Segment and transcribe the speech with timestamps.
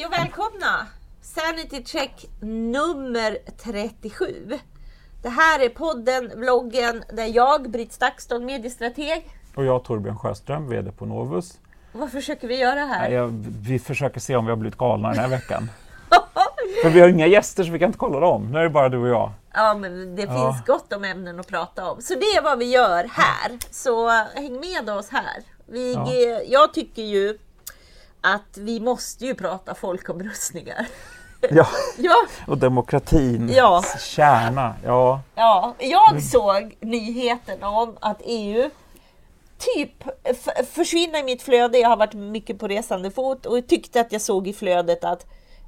[0.00, 0.86] Hej och välkomna!
[1.22, 4.58] Sanity check nummer 37.
[5.22, 9.30] Det här är podden, vloggen där jag, Britt Stakston, mediestrateg.
[9.54, 11.58] Och jag, Torbjörn Sjöström, VD på Novus.
[11.92, 13.00] Vad försöker vi göra här?
[13.08, 15.70] Nej, jag, vi försöker se om vi har blivit galna den här veckan.
[16.82, 18.52] För vi har inga gäster så vi kan inte kolla dem.
[18.52, 19.30] Nu är det bara du och jag.
[19.54, 20.52] Ja, men det Ja.
[20.52, 22.02] finns gott om ämnen att prata om.
[22.02, 23.58] Så det är vad vi gör här.
[23.70, 25.42] Så häng med oss här.
[25.66, 26.40] Vi, Ja.
[26.46, 27.38] Jag tycker ju
[28.20, 30.86] att vi måste ju prata folkomröstningar.
[31.50, 31.66] Ja,
[31.98, 32.14] Ja,
[32.46, 33.82] och demokratins Ja.
[34.00, 34.74] kärna.
[34.84, 36.22] Ja, Ja, jag Mm.
[36.22, 38.70] såg nyheten om att EU
[39.58, 41.78] typ f- försvinner i mitt flöde.
[41.78, 45.26] Jag har varit mycket på resande fot och tyckte att jag såg i flödet att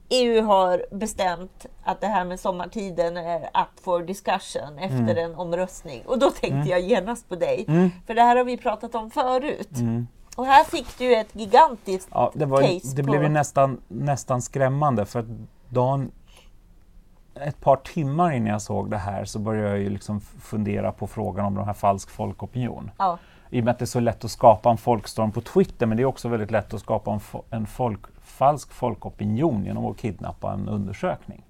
[0.09, 5.19] EU har bestämt att det här med sommartiden är up for discussion efter Mm.
[5.19, 6.03] en omröstning.
[6.07, 7.65] Och då tänkte jag genast på dig.
[8.07, 9.71] För det här har vi pratat om förut.
[10.37, 13.11] Och här fick du ett gigantiskt ja det, var, case det på...
[13.11, 15.27] blev ju nästan, nästan skrämmande för att
[15.69, 16.11] dagen,
[17.35, 21.07] ett par timmar innan jag såg det här så började jag ju liksom fundera på
[21.07, 22.91] frågan om de här falsk folkopinion.
[22.99, 23.19] Ja,
[23.51, 25.97] I och med att det är så lätt att skapa en folkstorm på Twitter men
[25.97, 29.97] det är också väldigt lätt att skapa en, fo- en folk, falsk folkopinion genom att
[29.97, 31.43] kidnappa en undersökning.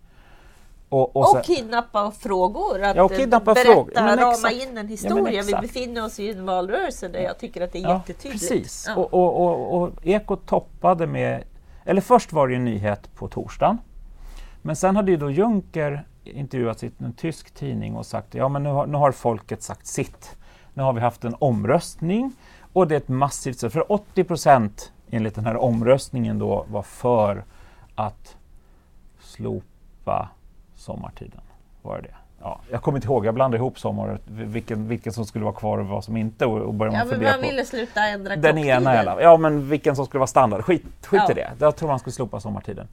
[0.92, 2.82] Och, och och kidnappa frågor.
[2.82, 3.92] Att Ja, och kidnappa berätta, frågor.
[3.94, 4.54] Ja, men rama exakt.
[4.54, 5.24] in en Ja, historia.
[5.24, 5.62] vi exakt.
[5.62, 8.48] befinner oss i en valrörelse där jag tycker att det är ja, jättetydligt.
[8.48, 8.84] Precis.
[8.88, 8.96] Ja.
[8.96, 11.44] Och, och, och, och Ekot toppade med,
[11.84, 13.78] eller först var det en nyhet på torsdagen.
[14.62, 18.62] Men sen hade ju då Juncker intervjuats i en tysk tidning och sagt ja men
[18.62, 20.36] nu har, nu har folket sagt sitt.
[20.74, 22.32] Nu har vi haft en omröstning
[22.72, 23.72] och det är ett massivt stöd.
[23.72, 27.44] För 80 procent enligt den här omröstningen då var för
[27.94, 28.36] att
[29.20, 30.28] slopa
[30.82, 31.40] sommartiden.
[31.82, 32.14] Var det?
[32.40, 35.78] Ja, jag kommer inte ihåg, jag blandade ihop sommar, vilken, vilken som skulle vara kvar
[35.78, 36.46] och vad som inte.
[36.46, 39.96] Och, och började Ja, man man ville sluta ändra den ena alla Ja, men vilken
[39.96, 40.64] som skulle vara standard.
[40.64, 41.30] Skit, skit Ja.
[41.30, 41.50] i det.
[41.58, 42.88] Jag tror man skulle slopa sommartiden.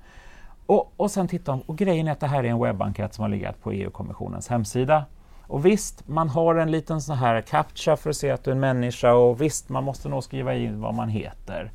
[0.65, 3.21] Och, och sen tittar man, och grejen är att det här är en webbenkät som
[3.21, 5.05] har legat på EU-kommissionens hemsida.
[5.47, 8.55] Och visst, man har en liten sån här captcha för att se att du är
[8.55, 11.71] en människa och visst, man måste nog skriva in vad man heter.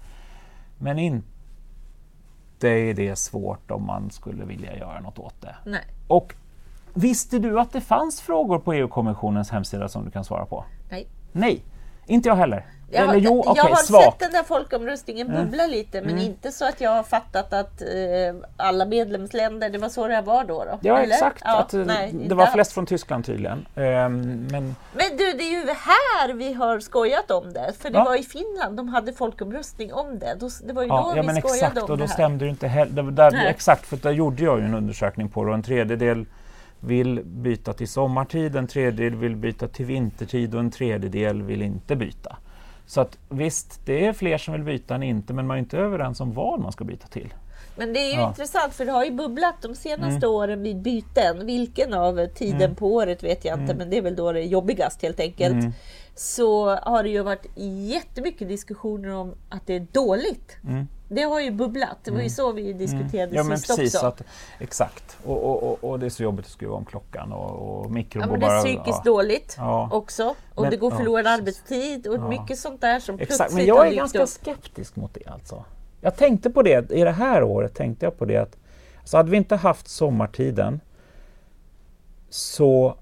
[0.78, 1.28] Men inte
[2.69, 5.56] är det svårt om man skulle vilja göra något åt det.
[5.64, 5.84] Nej.
[6.08, 6.34] Och
[6.94, 10.64] visste du att det fanns frågor på EU-kommissionens hemsida som du kan svara på?
[10.91, 11.08] Nej.
[11.32, 11.62] Nej,
[12.06, 12.66] inte jag heller.
[12.94, 14.05] Jag, har- Eller jo, okej, jag har svagt.
[14.05, 15.44] sett den där folkomröstningen Mm.
[15.44, 17.88] bubbla lite, men inte så att jag har fattat att eh,
[18.56, 20.65] alla medlemsländer, det var så det var då?
[20.65, 20.78] då.
[20.82, 21.12] Ja, Eller?
[21.15, 21.43] exakt.
[21.44, 23.66] Ja, att, eh, nej, det var flest från Tyskland tydligen.
[23.75, 27.72] Ehm, men Men du, det är ju här vi har skojat om det.
[27.78, 28.05] För det Ja.
[28.05, 30.37] var i Finland de hade folkomröstning om det.
[30.41, 32.03] Då, det var ju ja, då ja, vi men skojade exakt, om och då det
[32.03, 32.15] här.
[32.15, 33.47] stämde det inte heller.
[33.47, 36.26] Exakt, för där gjorde jag ju en undersökning på det och en tredjedel
[36.81, 41.97] vill byta till sommartid, en tredjedel vill byta till vintertid och en tredjedel vill inte
[41.97, 42.37] byta.
[42.87, 45.78] Så att visst, det är fler som vill byta än inte, men man är inte
[45.78, 47.34] överens om vad man ska byta till.
[47.77, 48.19] Men det är ju Ja.
[48.19, 48.28] Mm.
[48.28, 51.47] intressant för det har ju bubblat de senaste åren vid byten.
[51.47, 54.47] Vilken av tiden på året vet jag inte, men det är väl då det är
[54.47, 55.55] jobbigast helt enkelt.
[55.55, 55.73] Mm.
[56.15, 57.47] Så har det ju varit
[57.91, 60.56] jättemycket diskussioner om att det är dåligt.
[61.10, 61.16] Mm.
[61.16, 61.97] Det har ju bubblat.
[62.04, 64.06] Det var ju så vi diskuterade Ja men sist precis, också.
[64.06, 64.22] att,
[64.59, 65.16] exakt.
[65.25, 68.25] Och, och, och, och det är så jobbigt att skruva om klockan och, och mikron
[68.31, 69.10] Ja, det är psykiskt ja.
[69.12, 69.88] dåligt Ja.
[69.93, 70.34] också.
[70.54, 71.41] Och Men- det går ja, förlorad precis.
[71.41, 72.28] arbetstid och Ja.
[72.28, 74.28] mycket sånt där som Exakt, plötsligt men jag är ganska upp.
[74.28, 75.64] skeptisk mot det alltså.
[76.00, 78.56] Jag tänkte på det, i det här året tänkte jag på det att
[79.04, 80.81] så hade vi inte haft sommartiden
[82.31, 82.97] så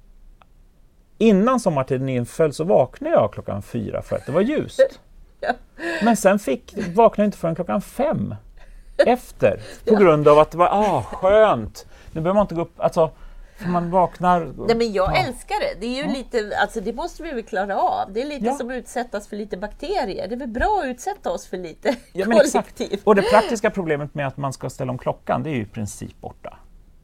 [1.19, 4.81] innan sommartiden inföll så vaknade jag klockan fyra för att det var ljust.
[5.43, 5.53] Ja.
[6.03, 8.35] Men sen fick, vaknade jag inte förrän klockan fem
[9.07, 11.87] efter på grund av att det var ah, skönt.
[12.13, 13.11] Nu behöver man inte gå upp, alltså
[13.67, 14.41] man vaknar.
[14.67, 15.17] Nej, men jag Ja.
[15.27, 15.81] älskar det.
[15.81, 18.13] Det är ju lite, alltså det måste vi väl klara av.
[18.13, 18.53] Det är lite Ja.
[18.55, 20.29] som att utsättas för lite bakterier.
[20.29, 23.01] Det är väl bra att utsätta oss för lite Ja, kollektivt.
[23.05, 25.67] Och det praktiska problemet med att man ska ställa om klockan, det är ju i
[25.67, 26.59] princip borta.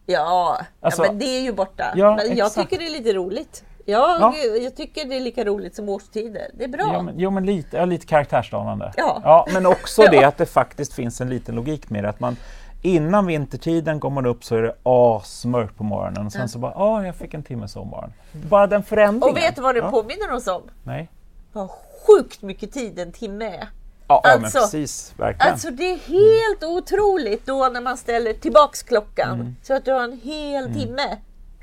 [0.06, 1.92] Ja, Alltså- ja, men det är ju borta.
[1.96, 2.70] Ja, men jag exakt.
[2.70, 3.64] tycker det är lite roligt.
[3.90, 4.34] Jag, Ja.
[4.62, 6.50] jag tycker det är lika roligt som årstider.
[6.54, 6.90] Det är bra.
[6.94, 8.92] Jo men, jo, men lite, ja, lite karaktärsdanande.
[8.96, 9.46] Ja.
[9.52, 10.10] men också Ja.
[10.10, 12.08] det att det faktiskt finns en liten logik med det.
[12.08, 12.36] Att man,
[12.82, 16.72] innan vintertiden går man upp så är det asmörkt på morgonen och sen så bara,
[16.74, 18.12] ja, jag fick en timme sovmorgon.
[18.32, 19.30] Bara den förändringen.
[19.30, 19.90] Och vet du vad det ja.
[19.90, 20.62] påminner oss om?
[20.84, 21.08] Nej.
[21.52, 21.68] Vad
[22.06, 23.68] sjukt mycket tid en timme är.
[24.08, 25.52] Ja, ja, men Alltså- precis, verkligen.
[25.52, 29.56] Alltså det är helt otroligt då när man ställer tillbaks klockan Mm.
[29.62, 31.16] så att du har en hel timme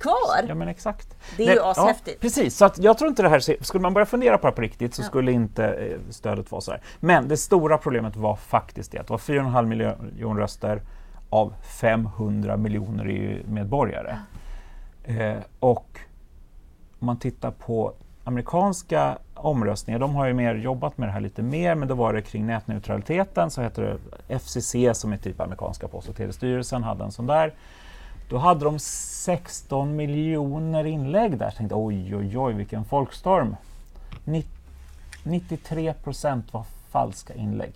[0.05, 0.47] kvar.
[0.47, 1.17] Ja men exakt.
[1.37, 2.17] Det är ju ashäftigt.
[2.17, 4.53] Ja, precis, så att jag tror inte det här, skulle man börja fundera på det
[4.53, 6.81] på riktigt så skulle inte eh, stödet vara så här.
[6.99, 10.81] Men det stora problemet var faktiskt det att det var 4,5 miljoner röster
[11.29, 14.17] av 500 miljoner EU-medborgare.
[15.03, 15.99] Eh, och
[16.99, 17.93] om man tittar på
[18.23, 22.13] amerikanska omröstningar, de har ju mer jobbat med det här lite mer, men då var
[22.13, 27.03] det kring nätneutraliteten, så heter det FCC som är typ amerikanska post och telestyrelsen, hade
[27.03, 27.53] en sån där.
[28.29, 31.45] Då hade de 16 miljoner inlägg där.
[31.45, 33.55] Jag tänkte oj, oj, oj, vilken folkstorm.
[35.23, 37.73] 93 procent var falska inlägg.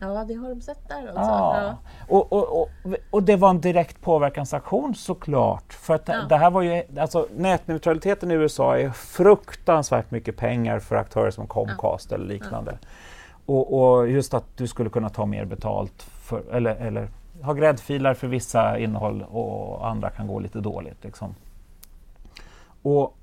[0.00, 1.20] Ja, det har de sett där alltså.
[1.20, 1.62] Ja.
[1.62, 1.76] Ja.
[2.08, 2.68] Och, och, och,
[3.10, 5.72] och det var en direkt påverkansaktion såklart.
[5.72, 6.22] För att Ja.
[6.28, 11.46] det här var ju, alltså, nätneutraliteten i USA är fruktansvärt mycket pengar för aktörer som
[11.46, 12.78] Comcast eller liknande.
[13.46, 17.08] Och, och just att du skulle kunna ta mer betalt för, eller, eller
[17.42, 21.04] ha gräddfiler för vissa innehåll och andra kan gå lite dåligt.
[21.04, 21.34] Liksom.
[22.82, 23.16] Och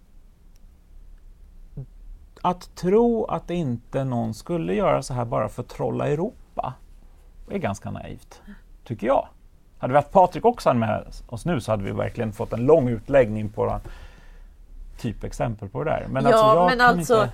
[2.41, 6.73] att tro att inte någon skulle göra så här bara för att trolla Europa
[7.49, 8.41] är ganska naivt,
[8.83, 9.27] tycker jag.
[9.77, 12.87] Hade vi haft Patrik också med oss nu så hade vi verkligen fått en lång
[12.87, 13.79] utläggning på
[14.97, 16.07] typexempel på det där.
[16.09, 17.33] Men ja, alltså, jag men kan alltså, inte...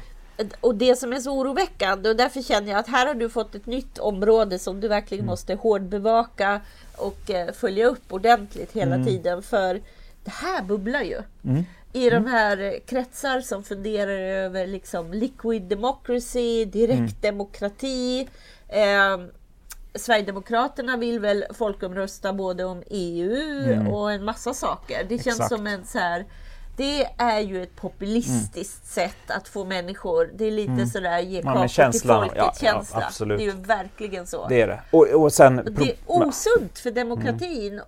[0.61, 3.55] och det som är så oroväckande och därför känner jag att här har du fått
[3.55, 5.31] ett nytt område som du verkligen Mm.
[5.31, 6.61] måste hårdbevaka
[6.97, 9.07] och eh, följa upp ordentligt hela Mm.
[9.07, 9.43] tiden.
[9.43, 9.81] För
[10.23, 11.21] det här bubblar ju.
[11.43, 11.63] Mm.
[11.93, 18.27] I de här eh, kretsar som funderar över liksom liquid democracy, direktdemokrati.
[18.67, 19.17] Eh,
[19.95, 23.35] Sverigedemokraterna vill väl folkomrösta både om EU
[23.73, 23.87] Mm.
[23.87, 25.03] och en massa saker.
[25.09, 25.49] Det känns Exakt.
[25.55, 26.25] som en så här
[26.79, 31.53] det är ju ett populistiskt sätt att få människor, det är lite sådär ge Mm.
[31.53, 33.03] Ja, kakor med till folket ja, ja, känsla.
[33.05, 33.37] absolut.
[33.39, 34.47] Det är ju verkligen så.
[34.47, 34.79] Det är det.
[34.91, 35.59] Och, och sen...
[35.59, 37.81] Och det är osunt för demokratin.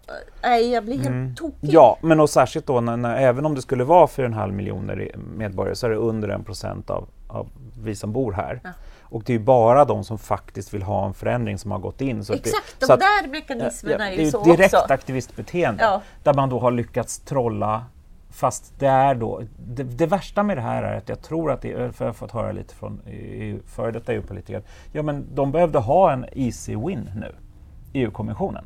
[0.43, 1.35] Nej, jag blir helt Mm.
[1.35, 1.57] tokig.
[1.73, 5.75] Ja, men och särskilt då när, när, även om det skulle vara 4,5 miljoner medborgare
[5.75, 7.47] så är det under en procent av, av
[7.83, 8.61] vi som bor här.
[8.63, 8.69] Ja.
[9.01, 12.01] Och det är ju bara de som faktiskt vill ha en förändring som har gått
[12.01, 12.25] in.
[12.25, 14.45] Så Exakt, det, de att- där Ja, mekanismerna det är är ju ju så ett
[14.45, 14.93] direkt också.
[14.93, 16.01] aktivistbeteende Ja.
[16.23, 17.85] där man då har lyckats trolla
[18.31, 21.61] fast det är då, det, det värsta med det här är att jag tror att
[21.61, 23.01] det för jag har fått höra lite från
[23.65, 24.61] före detta EU-politiker,
[24.91, 27.35] ja men de behövde ha en easy win nu,
[27.93, 28.65] EU-kommissionen.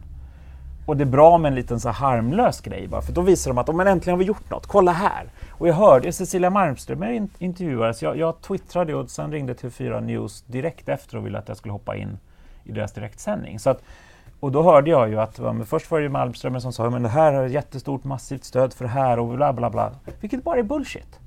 [0.85, 3.57] Och det är bra med en liten så harmlös grej bara, för då visar de
[3.57, 5.29] att oh, men äntligen har vi gjort något, kolla här!
[5.49, 10.41] Och jag hörde Cecilia Malmström in- intervjuades, jag, jag twittrade och sen ringde TV4 News
[10.41, 12.17] direkt efter och ville att jag skulle hoppa in
[12.63, 13.59] i deras direktsändning.
[13.59, 13.83] Så att,
[14.39, 17.03] och då hörde jag ju att men först var det ju Malmström som sa men
[17.03, 19.91] det här har jättestort massivt stöd för det här och bla bla bla.
[20.19, 21.19] Vilket bara är bullshit.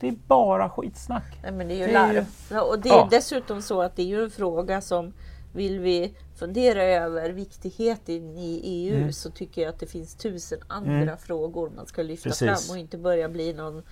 [0.00, 1.38] Det är bara skitsnack.
[1.42, 2.24] Nej, men det är ju Det är ju- larv.
[2.50, 3.08] Ja, och det är Ja.
[3.10, 5.12] dessutom så att det är ju en fråga som
[5.52, 9.12] vill vi fundera över viktigheten i EU Mm.
[9.12, 11.16] så tycker jag att det finns tusen andra Mm.
[11.18, 12.66] frågor man ska lyfta Precis.
[12.66, 13.82] fram och inte börja bli någon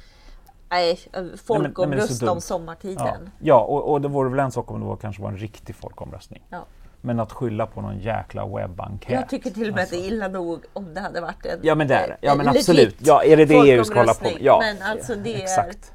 [0.70, 2.96] nej, men folkomrösta om sommartiden.
[3.06, 5.36] Ja, ja och, och det vore väl en sak om det var, kanske var en
[5.38, 6.42] riktig folkomröstning.
[6.50, 6.64] Ja.
[7.00, 9.10] Men att skylla på någon jäkla webbankät.
[9.12, 9.96] Jag tycker till och med alltså.
[9.96, 12.16] att det är illa nog om det hade varit en Ja men det är det.
[12.20, 12.96] Ja men en absolut.
[12.98, 14.36] Ja, är det det EU ska hålla på med?
[14.40, 15.92] Ja, Men alltså det är, exakt.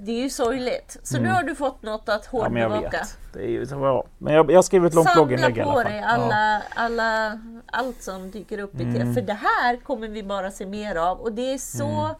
[0.00, 0.96] det är ju sorgligt.
[1.02, 1.32] Så nu Mm.
[1.34, 2.98] har du fått något att Ja, men jag hårdbevaka.
[2.98, 3.18] vet.
[3.32, 4.04] Det är ju bra.
[4.18, 5.92] Men jag, jag skrev ett långt Samla blogginlägg i alla på fall.
[5.92, 6.08] dig Ja.
[6.08, 8.94] alla, alla, allt som dyker upp i Mm.
[9.08, 9.14] det.
[9.14, 12.10] För det här kommer vi bara se mer av och det är så...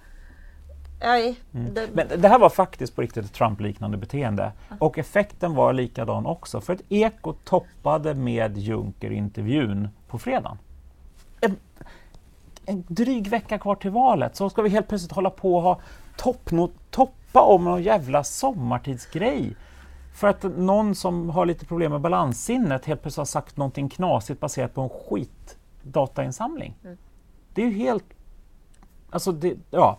[1.00, 1.90] Nej, det, Mm.
[1.92, 4.52] Men det här var faktiskt på riktigt ett Trump-liknande beteende.
[4.78, 6.60] Och effekten var likadan också.
[6.60, 10.58] För ett Eko toppade med Juncker-intervjun på fredagen.
[11.40, 11.56] En,
[12.66, 15.80] en dryg vecka kvar till valet så ska vi helt plötsligt hålla på och ha
[16.16, 19.56] toppnot, toppa om någon jävla sommartidsgrej.
[20.14, 24.40] För att någon som har lite problem med balanssinnet helt plötsligt har sagt någonting knasigt
[24.40, 26.76] baserat på en skit datainsamling.
[26.84, 26.96] Mm.
[27.54, 28.04] Det är ju helt...
[29.10, 29.98] Alltså, det, ja.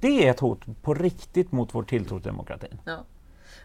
[0.00, 2.78] Det är ett hot på riktigt mot vår tilltro till demokratin.
[2.84, 3.04] ja.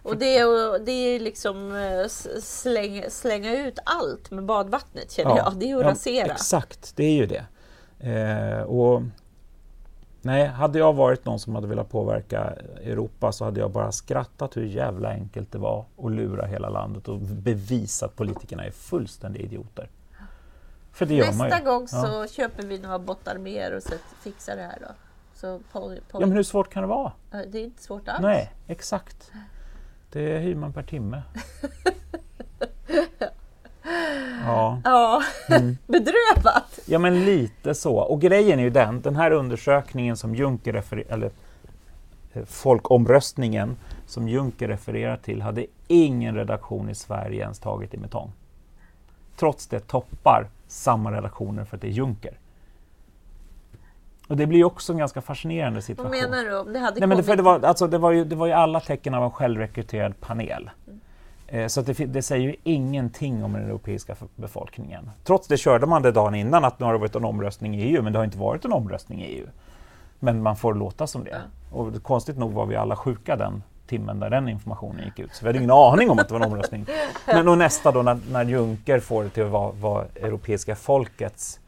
[0.03, 2.27] Och det är, det är liksom eh, s-
[3.09, 5.53] slänga, ut allt med badvattnet känner jag.
[5.55, 6.25] Det är att ja, rasera.
[6.33, 7.45] Exakt, det är ju det.
[8.11, 9.01] Eh, och,
[10.21, 12.39] nej, hade jag varit någon som hade velat påverka
[12.83, 17.07] Europa så hade jag bara skrattat hur jävla enkelt det var att lura hela landet
[17.07, 19.89] och bevisa att politikerna är fullständiga idioter.
[20.91, 21.43] För det gör man ju.
[21.43, 22.27] Nästa gång Ja.
[22.27, 24.87] så köper vi några bottar mer och så fixar det här då.
[25.45, 25.79] Så på,
[26.11, 27.11] på, Ja, men hur svårt kan det vara?
[27.29, 28.21] Det är inte svårt alls.
[28.21, 29.31] Nej, exakt.
[30.11, 31.21] Det hyr man per timme.
[34.45, 34.81] Ja.
[34.83, 35.77] Ja, Mm.
[35.87, 36.79] bedrövat.
[36.85, 37.97] ja, men lite så.
[37.97, 41.31] Och grejen är ju den, den här undersökningen som Juncker refererar, eller
[42.33, 48.31] eh, folkomröstningen som Juncker refererar till hade ingen redaktion i Sverige ens tagit i metong.
[49.35, 52.37] Trots det toppar samma redaktioner för att det är Juncker.
[54.27, 56.11] Och det blir också en ganska fascinerande Vad situation.
[56.11, 56.57] menar du?
[56.57, 58.47] Om det hade Nej, men det, för det, var, alltså, det, var ju, det var
[58.47, 60.69] ju alla tecken av en självrekryterad panel.
[61.47, 65.11] Eh, så det, det säger ju ingenting om den europeiska befolkningen.
[65.23, 67.81] Trots det körde man det dagen innan att nu har det varit en omröstning i
[67.81, 69.47] EU, men det har inte varit en omröstning i EU.
[70.19, 71.41] Men man får låta som det.
[71.71, 75.33] Och konstigt nog var vi alla sjuka den timmen där den informationen gick ut.
[75.33, 76.85] Så vi hade ingen aning om att det var en omröstning.
[77.25, 81.59] Men och nästa då när, när Juncker får det till att vara, vara europeiska folkets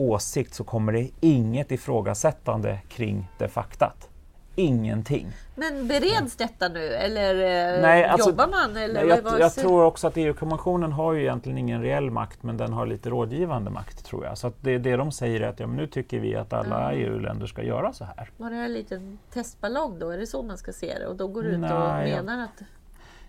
[0.00, 4.10] åsikt så kommer det inget ifrågasättande kring det faktat.
[4.54, 5.26] Ingenting.
[5.54, 8.76] Men bereds detta nu eller eh, Nej, alltså, jobbar man?
[8.76, 12.56] Eller Nej, jag, jag tror också att EU-kommissionen har ju egentligen ingen reell makt men
[12.56, 14.38] den har lite rådgivande makt tror jag.
[14.38, 16.92] Så att det, det de säger är att ja, men nu tycker vi att alla
[16.92, 17.04] Mm.
[17.04, 18.30] EU-länder ska göra så här.
[18.36, 20.10] Var det en liten testballong då?
[20.10, 21.06] Är det så man ska se det?
[21.06, 22.62] Och då går du ut och menar att...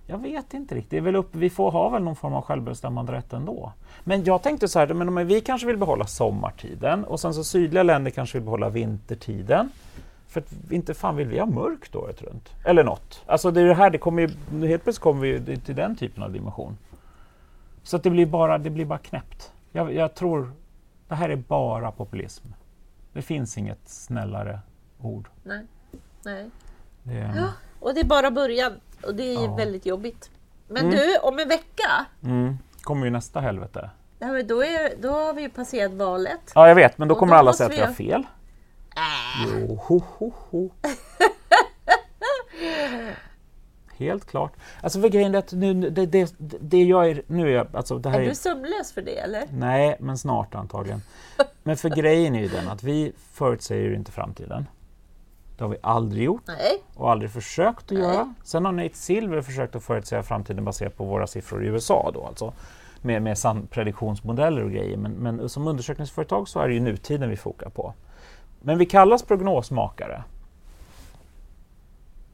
[0.05, 0.91] Jag vet inte riktigt.
[0.91, 3.73] Det är väl upp, vi får ha väl någon form av självbestämmande rätt ändå.
[4.03, 7.43] Men jag tänkte så här, men om vi kanske vill behålla sommartiden och sen så
[7.43, 9.69] sydliga länder kanske vill behålla vintertiden.
[10.27, 12.49] För att inte fan vill vi ha mörkt året runt.
[12.65, 13.23] Eller något.
[13.25, 14.27] Alltså det är det här, det kommer ju,
[14.67, 16.77] helt plötsligt kommer vi till den typen av dimension.
[17.83, 19.51] Så att det blir bara, det blir bara knäppt.
[19.71, 20.51] Jag, jag tror,
[21.07, 22.47] det här är bara populism.
[23.13, 24.59] Det finns inget snällare
[25.01, 25.27] ord.
[25.43, 25.65] Nej.
[26.23, 26.49] Nej.
[27.03, 27.47] Det Ja,
[27.79, 28.71] och det är bara början.
[29.03, 29.55] Och det är Ja.
[29.55, 30.29] väldigt jobbigt.
[30.67, 30.95] Men Mm.
[30.97, 33.89] du, om en vecka, mm, kommer ju nästa helvete.
[34.19, 36.51] ja, men då, är, då har vi ju passerat valet.
[36.55, 38.21] Ja, jag vet, men då Och kommer då alla säga att vi har fel.
[38.95, 40.69] Äh, Jo, ho, ho, ho.
[43.97, 44.53] Helt klart.
[44.81, 47.97] Alltså för grejen är att nu, det, det, det jag är, nu är jag, alltså
[47.97, 49.43] det här är är, du sömnlös för det eller?
[49.53, 51.01] Nej, men snart antagligen.
[51.63, 54.67] Men för grejen är ju den att vi förutsäger ju inte framtiden.
[55.61, 56.83] Det har vi aldrig gjort Nej.
[56.95, 58.01] och aldrig försökt att Nej.
[58.01, 58.33] göra.
[58.43, 62.25] Sen har Nate Silver försökt att förutsäga framtiden baserat på våra siffror i USA då
[62.25, 62.53] alltså.
[63.01, 63.37] Med, med
[63.69, 64.97] prediktionsmodeller och grejer.
[64.97, 67.93] Men, men som undersökningsföretag så är det ju nutiden vi fokar på.
[68.61, 70.23] Men vi kallas prognosmakare.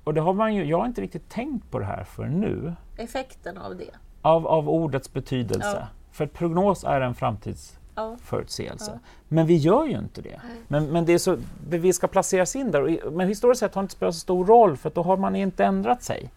[0.04, 2.74] Och det har man ju, jag har inte riktigt tänkt på det här för nu.
[2.98, 3.92] Effekten av det.
[4.22, 5.78] Av, av ordets betydelse.
[5.80, 5.88] Ja.
[6.12, 8.18] För prognos är en framtids Ja.
[8.24, 8.92] förutsägelse.
[8.94, 9.10] Ja.
[9.28, 10.42] Men vi gör ju inte det.
[10.44, 10.58] Nej.
[10.68, 11.38] Men, men det är så,
[11.70, 13.12] vi ska placeras in där.
[13.12, 15.66] Men historiskt sett har det inte spelat så stor roll för då har man inte
[15.66, 16.32] ändrat sig.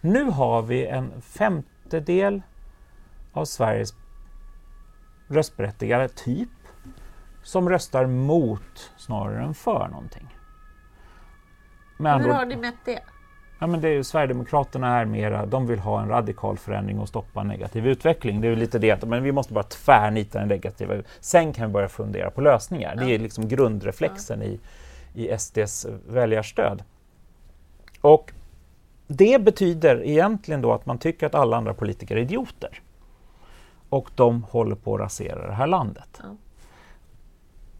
[0.00, 2.42] Nu har vi en femtedel
[3.32, 3.94] av Sveriges
[5.28, 6.48] röstberättigade, typ,
[7.42, 10.28] som röstar mot snarare än för någonting.
[11.98, 13.00] Med Hur har ni mätt det?
[13.58, 17.08] Ja, men det är ju, Sverigedemokraterna är mera, de vill ha en radikal förändring och
[17.08, 18.40] stoppa en negativ utveckling.
[18.40, 20.94] Det är lite det, att- men vi måste bara tvärnita den negativa.
[21.20, 22.96] Sen kan vi börja fundera på lösningar.
[22.96, 23.18] Det är Ja.
[23.22, 24.60] liksom grundreflexen i,
[25.14, 26.82] i SDs väljarstöd.
[28.00, 28.32] Och
[29.06, 32.80] det betyder egentligen då att man tycker att alla andra politiker är idioter.
[33.88, 36.20] Och de håller på att rasera det här landet.
[36.22, 36.36] Ja.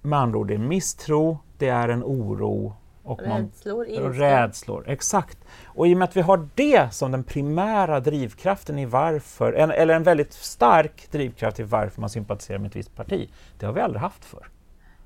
[0.03, 2.75] Med andra ord, det är misstro, det är en oro
[3.07, 4.11] och man Rädslor, och ilska?
[4.11, 5.39] rädslor, exakt.
[5.65, 9.71] Och i och med att vi har det som den primära drivkraften i varför, en,
[9.71, 13.73] eller en väldigt stark drivkraft i varför man sympatiserar med ett visst parti, det har
[13.73, 14.47] vi aldrig haft för.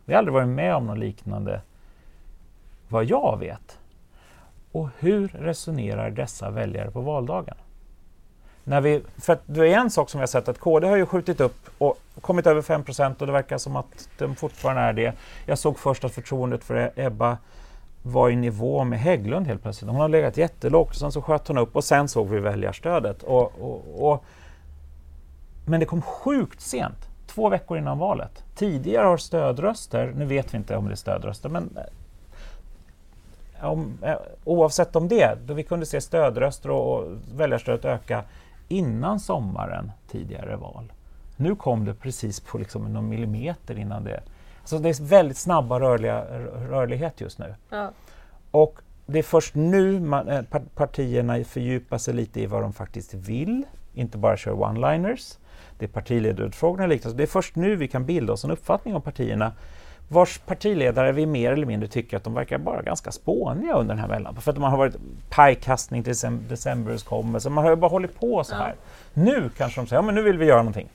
[0.04, 1.60] Vi har aldrig varit med om något liknande,
[2.88, 3.78] vad jag vet.
[4.72, 7.56] Och hur resonerar dessa väljare på valdagen?
[8.64, 10.96] När vi, för att det är en sak som vi har sett att KD har
[10.96, 14.92] ju skjutit upp och kommit över 5% och det verkar som att de fortfarande är
[14.92, 15.12] det.
[15.46, 17.38] Jag såg först att förtroendet för Ebba
[18.02, 19.90] var i nivå med Hägglund helt plötsligt.
[19.90, 23.22] Hon har legat jättelågt och sen så sköt hon upp och sen såg vi väljarstödet.
[23.22, 24.24] Och, och, och,
[25.66, 28.44] men det kom sjukt sent, två veckor innan valet.
[28.54, 31.76] Tidigare har stödröster, nu vet vi inte om det är stödröster, men
[33.60, 38.24] eh, om, eh, oavsett om det, då vi kunde se stödröster och, och väljarstödet öka
[38.68, 40.92] innan sommaren tidigare val.
[41.36, 44.20] Nu kom det precis på liksom någon millimeter innan det.
[44.70, 47.54] Så det är väldigt snabba rörliga, rör- rörlighet just nu.
[47.70, 47.90] Ja.
[48.50, 52.72] Och det är först nu man, eh, par- partierna fördjupar sig lite i vad de
[52.72, 53.62] faktiskt vill,
[53.94, 55.38] inte bara kör one-liners.
[55.78, 57.10] Det är partiledarutfrågningar och liknande.
[57.12, 59.52] Så Det är först nu vi kan bilda oss en uppfattning om partierna
[60.08, 64.00] vars partiledare vi mer eller mindre tycker att de verkar bara ganska spåniga under den
[64.00, 64.36] här mellan.
[64.36, 64.96] För att man har varit
[65.30, 68.58] pajkastning till decem- decemberöverenskommelsen, man har ju bara hållit på så Ja.
[68.58, 68.74] här.
[69.14, 70.88] Nu kanske de säger, ja men nu vill vi göra någonting.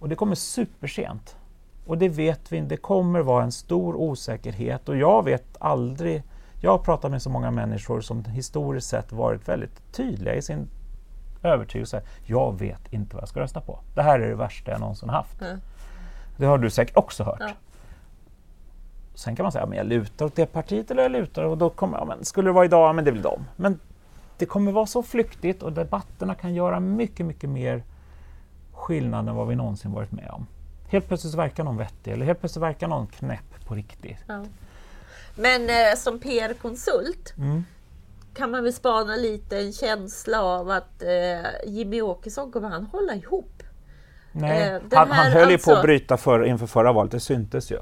[0.00, 1.36] Och det kommer supersent.
[1.86, 6.22] Och det vet vi, det kommer vara en stor osäkerhet och jag vet aldrig,
[6.60, 10.68] jag har pratat med så många människor som historiskt sett varit väldigt tydliga i sin
[11.42, 12.02] övertygelse.
[12.24, 13.78] Jag vet inte vad jag ska rösta på.
[13.94, 15.40] Det här är det värsta jag någonsin haft.
[15.40, 15.60] Mm.
[16.36, 17.40] Det har du säkert också hört.
[17.40, 17.50] Ja.
[19.14, 21.70] Sen kan man säga, men jag lutar åt det partiet eller jag lutar och då
[21.70, 23.44] kommer, ja, men skulle det vara idag, men det väl dem.
[23.56, 23.80] Men
[24.38, 27.82] det kommer vara så flyktigt och debatterna kan göra mycket, mycket mer
[28.72, 30.46] skillnad än vad vi någonsin varit med om.
[30.88, 34.16] Helt plötsligt verkar någon vettig eller helt plötsligt verkar någon knäpp på riktigt.
[34.26, 34.44] Ja.
[35.34, 37.64] Men eh, som PR-konsult Mm.
[38.34, 43.14] kan man väl spana lite en känsla av att eh, Jimmy Åkesson kommer han hålla
[43.14, 43.62] ihop?
[44.32, 47.20] Nej, Eh, han, han höll ju på alltså- att bryta för, inför förra valet, det
[47.20, 47.78] syntes ju.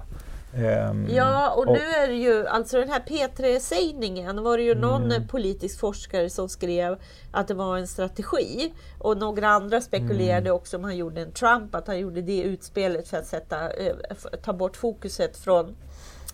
[0.57, 5.05] Ehm, Ja, och nu är det ju, alltså den här P3-sägningen var det ju någon
[5.13, 5.29] Mm.
[5.29, 6.97] politisk forskare som skrev
[7.33, 8.73] att det var en strategi.
[8.99, 10.53] Och några andra spekulerade Mm.
[10.57, 13.95] också om han gjorde en Trump, att han gjorde det utspelet för att sätta, eh,
[14.43, 15.77] ta bort fokuset från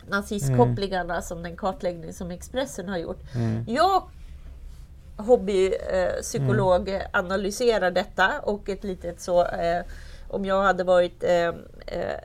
[0.09, 3.19] nazistkopplingarna som den kartläggning som Expressen har gjort.
[3.67, 4.03] Jag
[5.17, 7.01] hobbypsykolog Mm.
[7.01, 9.83] eh, analyserar detta och ett litet så eh,
[10.31, 11.55] om jag hade varit eh, eh,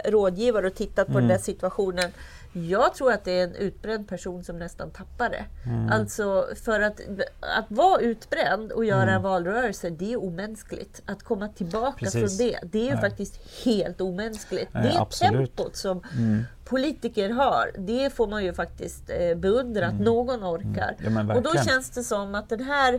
[0.06, 1.24] rådgivare och tittat på Mm.
[1.28, 2.12] den där situationen.
[2.58, 5.46] Jag tror att det är en utbränd person som nästan tappar det.
[5.66, 5.90] Mm.
[5.92, 7.02] Alltså för att,
[7.40, 9.16] att vara utbränd och göra Mm.
[9.16, 11.02] en valrörelse, det är omänskligt.
[11.06, 12.38] Att komma tillbaka Precis.
[12.38, 13.02] från det, det är Nej.
[13.02, 14.70] faktiskt helt omänskligt.
[14.74, 15.56] Nej, det absolut.
[15.56, 16.44] tempot som Mm.
[16.66, 20.96] politiker har, det får man ju faktiskt eh, beundra att någon orkar.
[21.00, 21.04] Mm.
[21.18, 22.94] Ja, men och då känns det som att den här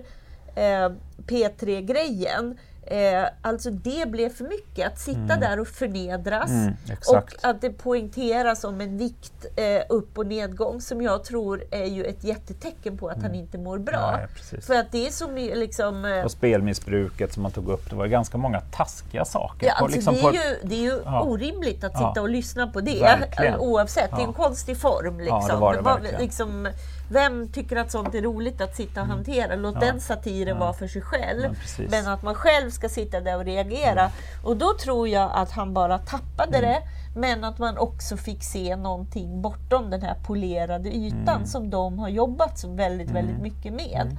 [0.54, 0.92] eh,
[1.26, 4.86] P3-grejen, eh, alltså det blev för mycket.
[4.92, 6.72] Att sitta där och förnedras Mm,
[7.08, 11.84] och att det poängteras som en vikt eh, upp och nedgång som jag tror är
[11.84, 14.08] ju ett jättetecken på att han inte mår bra.
[14.14, 14.28] Mm.
[14.52, 14.60] Nej.
[14.62, 16.04] För att det är i- liksom...
[16.04, 19.66] eh, Och spelmissbruket som man tog upp, det var ju ganska många taskiga saker.
[19.66, 21.22] Ja, alltså liksom det, är ju, det är ju Ja.
[21.22, 22.08] orimligt att Ja.
[22.08, 23.58] sitta och lyssna på det Verkligen.
[23.60, 24.10] oavsett.
[24.10, 24.44] Det är en Ja.
[24.44, 25.18] konstig form.
[25.18, 25.40] Liksom.
[25.48, 26.20] Ja, det var det verkligen.
[26.20, 26.68] liksom,
[27.08, 29.54] vem tycker att sånt är roligt att sitta och hantera?
[29.56, 30.56] Låt den satiren Mm.
[30.58, 30.64] Ja.
[30.64, 31.42] vara för sig själv.
[31.78, 31.84] Ja.
[31.84, 31.90] Mm.
[31.90, 34.10] Men att man själv ska sitta där och reagera.
[34.44, 36.82] Och då tror jag att han bara tappade det.
[37.16, 41.46] Men att man också fick se någonting bortom den här polerade ytan Mm.
[41.46, 44.16] som de har jobbat så väldigt, väldigt mycket med.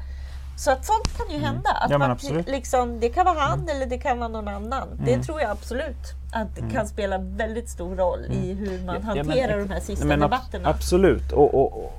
[0.58, 1.70] Så att sånt kan ju hända.
[1.70, 2.02] Att Mm.
[2.02, 4.88] Ja, men man, liksom, det kan vara han eller det kan vara någon annan.
[4.92, 5.06] Mm.
[5.06, 9.08] Det tror jag absolut att det kan spela väldigt stor roll i hur man Mm.
[9.08, 10.70] Ja, men hanterar ex- de här sista men ab- debatterna.
[10.70, 11.32] Absolut.
[11.32, 11.94] Och, och, och,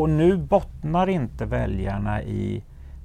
[0.00, 2.62] och nu bottnar inte väljarna i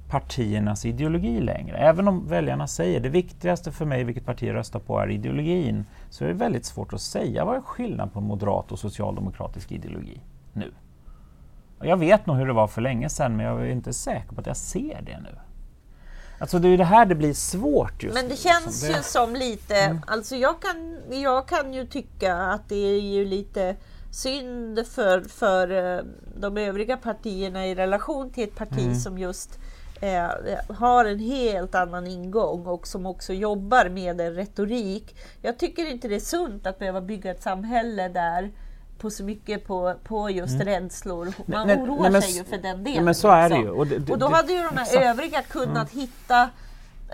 [0.08, 1.76] partiernas ideologi längre.
[1.76, 5.84] Även om väljarna säger det viktigaste för mig vilket parti jag röstar på är ideologin,
[6.10, 10.20] så är det väldigt svårt att säga vad är skillnaden på moderat och socialdemokratisk ideologi
[10.52, 10.72] nu.
[11.78, 14.34] Och jag vet nog hur det var för länge sedan, men jag är inte säker
[14.34, 15.38] på att jag ser det nu.
[16.38, 18.50] Alltså det är det här det blir svårt just Men nu, det liksom.
[18.50, 23.00] känns Det- ju som lite, alltså jag kan, jag kan ju tycka att det är
[23.00, 23.76] ju lite
[24.10, 26.04] synd för, för eh,
[26.36, 28.94] de övriga partierna i relation till ett parti Mm.
[28.94, 29.58] som just
[30.00, 30.28] eh,
[30.76, 35.16] har en helt annan ingång och som också jobbar med en retorik.
[35.42, 38.50] Jag tycker inte det är sunt att behöva bygga ett samhälle där
[38.98, 41.32] på så mycket på, på just rädslor.
[41.46, 43.04] Man Nej, oroar nej, men sig ju för den delen.
[43.04, 43.64] men så är det liksom.
[43.64, 43.70] ju.
[43.70, 45.02] Och det- det- och då hade ju de här exakt.
[45.04, 46.48] övriga kunnat hitta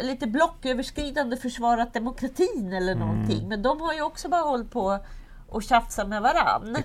[0.03, 3.09] lite blocköverskridande försvarat demokratin eller Mm.
[3.09, 3.49] någonting.
[3.49, 4.99] Men de har ju också bara hållit på
[5.57, 6.77] och tjafsa med varann.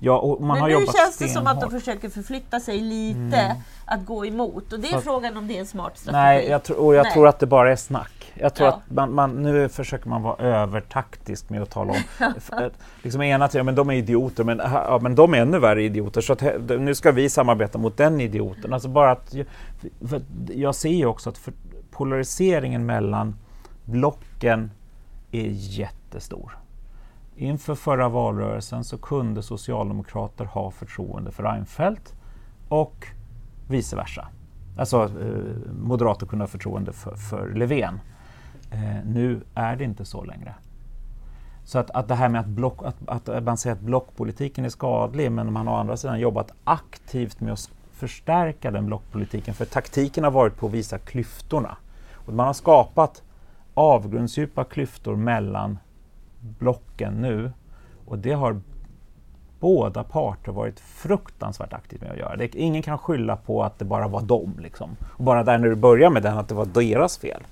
[0.00, 1.68] Ja, och man Men har nu jobbat känns det som att de.
[1.68, 1.80] Mm.
[1.80, 4.72] försöker förflytta sig lite, att gå emot.
[4.72, 6.22] Och det är Fast- frågan om det är en smart strategi.
[6.22, 7.12] Nej, jag och jag Nej.
[7.12, 8.32] tror att det bara är snack.
[8.34, 8.74] Jag tror Ja.
[8.74, 11.98] att man, man, nu försöker man vara övertaktisk med att tala om...
[12.50, 15.82] att liksom ena tiden, men de är idioter, men, ja, men de är ännu värre
[15.82, 16.20] idioter.
[16.20, 18.72] Så att, nu ska vi samarbeta mot den idioten.
[18.72, 19.34] Alltså bara att,
[20.54, 21.48] jag- ser ju också att
[21.90, 23.36] polariseringen mellan
[23.84, 24.70] blocken
[25.32, 26.58] är jättestor.
[27.38, 32.14] Inför förra valrörelsen så kunde socialdemokrater ha förtroende för Reinfeldt
[32.68, 33.06] och
[33.68, 34.28] vice versa.
[34.78, 38.00] Alltså eh, moderater kunde ha förtroende för, för Löfven.
[38.70, 40.54] Eh, nu är det inte så längre.
[41.64, 44.68] Så att, att det här med att, block, att, att man säger att blockpolitiken är
[44.68, 49.64] skadlig men man har å andra sidan jobbat aktivt med att förstärka den blockpolitiken för
[49.64, 51.76] taktiken har varit på att visa klyftorna.
[52.12, 53.22] Och man har skapat
[53.74, 55.78] avgrundsdjupa klyftor mellan
[56.58, 57.52] blocken nu
[58.06, 58.60] och det har
[59.60, 62.36] båda parter varit fruktansvärt aktiva med att göra.
[62.36, 64.54] Det, ingen kan skylla på att det bara var dem.
[64.58, 64.96] Liksom.
[65.02, 67.42] Och bara där när du börjar med den, att det var deras fel.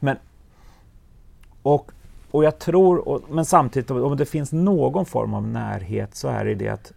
[0.00, 0.16] Men,
[1.62, 1.90] och,
[2.30, 6.44] och jag tror, och, men samtidigt om det finns någon form av närhet så är
[6.44, 6.92] det det att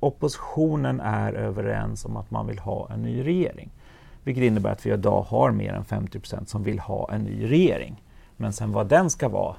[0.00, 3.70] oppositionen är överens om att man vill ha en ny regering.
[4.24, 7.50] Vilket innebär att vi idag har mer än 50 procent som vill ha en ny
[7.50, 8.02] regering.
[8.36, 9.56] Men sen vad den ska vara,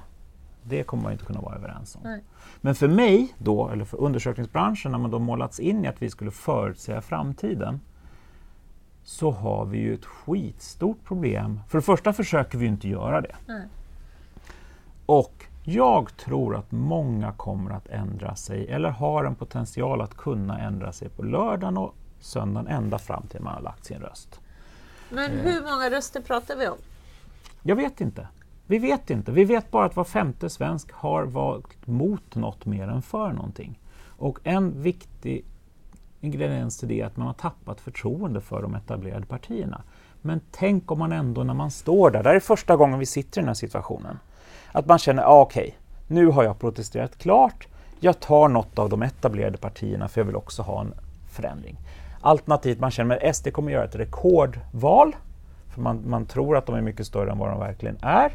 [0.64, 2.00] det kommer man inte kunna vara överens om.
[2.04, 2.22] Nej.
[2.60, 6.10] Men för mig då, eller för undersökningsbranschen, när man då målats in i att vi
[6.10, 7.80] skulle förutsäga framtiden,
[9.02, 11.60] så har vi ju ett skitstort problem.
[11.68, 13.34] För det första försöker vi inte göra det.
[13.46, 13.62] Nej.
[15.06, 20.58] Och jag tror att många kommer att ändra sig, eller har en potential att kunna
[20.60, 24.40] ändra sig på lördagen och söndagen ända fram till man har lagt sin röst.
[25.10, 25.38] Men Eh.
[25.38, 26.76] hur många röster pratar vi om?
[27.62, 28.28] Jag vet inte.
[28.66, 29.32] Vi vet inte.
[29.32, 33.80] Vi vet bara att var femte svensk har valt mot något mer än för någonting.
[34.06, 35.44] Och en viktig
[36.20, 39.82] ingrediens till det är att man har tappat förtroende för de etablerade partierna.
[40.22, 43.06] Men tänk om man ändå när man står där, det här är första gången vi
[43.06, 44.18] sitter i den här situationen,
[44.72, 47.68] att man känner, ah, okej, nu har jag protesterat klart,
[48.00, 50.94] jag tar något av de etablerade partierna för jag vill också ha en
[51.30, 51.76] förändring.
[52.20, 55.16] Alternativt man känner att SD kommer göra ett rekordval,
[55.74, 58.32] för man, man tror att de är mycket större än vad de verkligen är.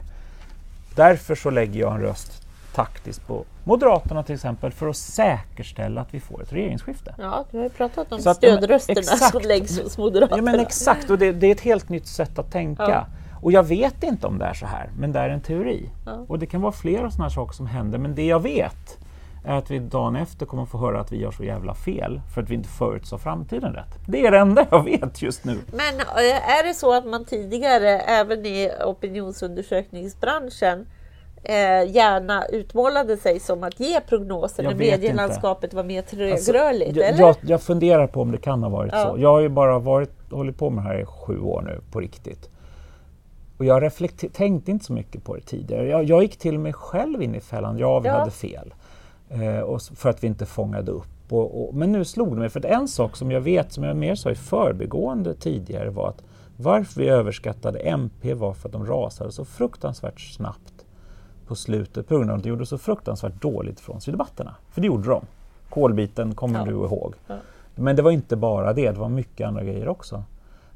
[1.00, 6.14] Därför så lägger jag en röst taktiskt på Moderaterna till exempel för att säkerställa att
[6.14, 7.16] vi får ett regeringsskifte.
[7.18, 9.32] Ja, du har ju pratat om Så att- stödrösterna exakt.
[9.32, 10.38] som läggs hos Moderaterna.
[10.38, 12.90] Ja men exakt, och det, det är ett helt nytt sätt att tänka.
[12.90, 13.06] Ja.
[13.42, 15.90] Och jag vet inte om det är så här, men det är en teori.
[16.06, 16.26] Ja.
[16.28, 18.98] Och det kan vara flera sådana saker som händer, men det jag vet
[19.46, 22.42] är att vi dagen efter kommer få höra att vi gör så jävla fel för
[22.44, 24.00] att vi inte förutsåg framtiden rätt.
[24.08, 25.58] Det är det enda jag vet just nu.
[25.72, 30.88] Men eh, är det så att man tidigare, även i opinionsundersökningsbranschen,
[31.44, 36.96] eh, gärna utmålade sig som att ge prognoser Jag när medielandskapet var mer Alltså, trögrörligt?
[36.96, 37.20] jag, eller?
[37.20, 39.12] jag, jag funderar på om det kan ha varit Ja.
[39.16, 39.22] så.
[39.22, 42.00] Jag har ju bara varit, hållit på med det här i sju år nu, på
[42.00, 42.50] riktigt.
[43.58, 43.92] Och jag
[44.34, 45.88] tänkte inte så mycket på det tidigare.
[45.88, 48.14] Jag, jag gick till mig själv in i fällan, ja vi Ja.
[48.20, 48.74] hade fel.
[49.30, 51.08] Eh, och för att vi inte fångade upp.
[51.30, 53.84] Och, och, men nu slog det mig, för att en sak som jag vet, som
[53.84, 56.24] jag mer sa i förbigående tidigare var att
[56.58, 60.74] varför vi överskattade MP var för att de rasade så fruktansvärt snabbt
[61.48, 64.56] på slutet på grund av att de gjorde så fruktansvärt dåligt från sig i debatterna.
[64.72, 65.26] För det gjorde de.
[65.70, 66.66] Kolbiten kommer Ja.
[66.66, 67.14] du ihåg.
[67.28, 67.36] Ja.
[67.76, 70.24] Men det var inte bara det, det var mycket andra grejer också.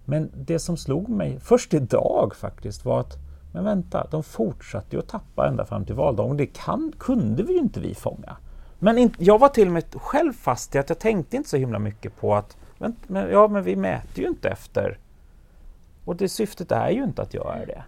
[0.05, 3.17] Men det som slog mig först idag faktiskt var att
[3.53, 6.37] men vänta, de fortsatte ju att tappa ända fram till valdagen.
[6.37, 8.37] Det kan, kunde vi ju inte vi fånga.
[8.79, 11.57] Men in, jag var till och med själv fast i att jag tänkte inte så
[11.57, 14.97] himla mycket på att men, men, ja, men vi mäter ju inte efter.
[16.05, 17.83] Och det syftet är ju inte att göra det.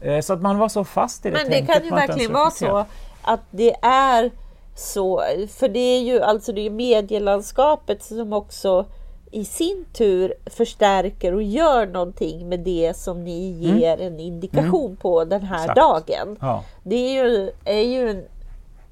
[0.00, 2.50] Eh, Så att man var så fast i det Men det kan ju verkligen vara
[2.50, 2.84] så
[3.22, 4.30] att det är
[4.74, 5.22] så,
[5.58, 8.86] för det är ju alltså det är medielandskapet som också
[9.30, 15.24] i sin tur förstärker och gör någonting med det som ni ger en indikation på
[15.24, 15.70] den här Mm.
[15.70, 15.76] Exakt.
[16.08, 16.36] dagen.
[16.40, 16.64] Ja.
[16.82, 18.24] Det är ju, är ju en,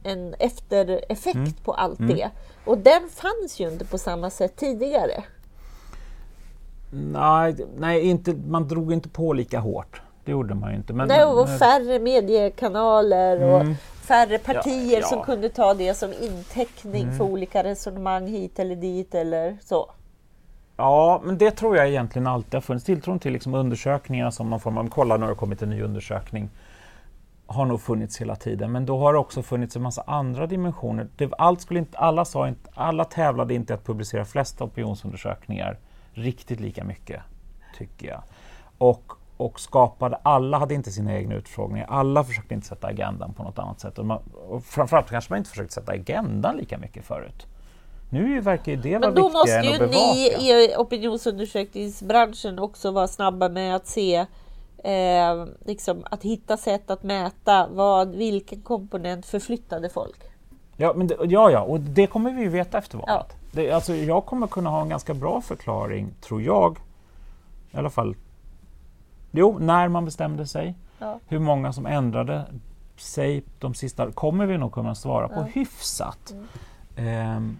[0.04, 1.52] en eftereffekt Mm.
[1.64, 2.30] på allt det.
[2.64, 5.24] Och den fanns ju inte på samma sätt tidigare.
[6.90, 10.02] Nej, nej inte, man drog inte på lika hårt.
[10.24, 10.92] Det gjorde man ju inte.
[10.92, 13.74] Men, Nej, och färre mediekanaler och Mm.
[14.02, 15.24] färre partier Ja, som ja.
[15.24, 17.16] kunde ta det som inteckning Mm.
[17.18, 19.90] för olika resonemang hit eller dit eller så.
[20.76, 22.84] Ja, men det tror jag egentligen alltid har funnits.
[22.84, 25.82] Tilltron till liksom undersökningar som någon form av, kolla nu har det kommit en ny
[25.82, 26.50] undersökning,
[27.46, 28.72] har nog funnits hela tiden.
[28.72, 31.08] Men då har det också funnits en massa andra dimensioner.
[31.16, 35.78] Det, allt skulle inte, alla, sa inte, alla tävlade inte att publicera flest opinionsundersökningar
[36.12, 37.22] riktigt lika mycket,
[37.78, 38.22] tycker jag.
[38.78, 41.86] Och, och skapade, alla hade inte sina egna utfrågningar.
[41.86, 43.98] Alla försökte inte sätta agendan på något annat sätt.
[43.98, 47.46] Och, man, och framförallt kanske man inte försökte sätta agendan lika mycket förut.
[48.14, 50.38] Nu verkar ju det vara Men då måste viktigare än ju att bevaka.
[50.38, 54.16] ni i opinionsundersökningsbranschen också vara snabba med att se
[54.84, 60.16] eh, liksom att hitta sätt att mäta vad, vilken komponent förflyttade folk.
[60.76, 63.26] Ja, men det, ja, ja, och det kommer vi ju veta efter valet.
[63.28, 63.36] Ja.
[63.52, 66.78] Det, alltså, jag kommer kunna ha en ganska bra förklaring, tror jag,
[67.72, 68.16] i alla fall,
[69.30, 71.18] jo, när man bestämde sig, Ja.
[71.28, 72.42] hur många som ändrade
[72.96, 75.42] sig de sista, kommer vi nog kunna svara på Ja.
[75.54, 76.34] hyfsat.
[76.96, 77.56] Ehm,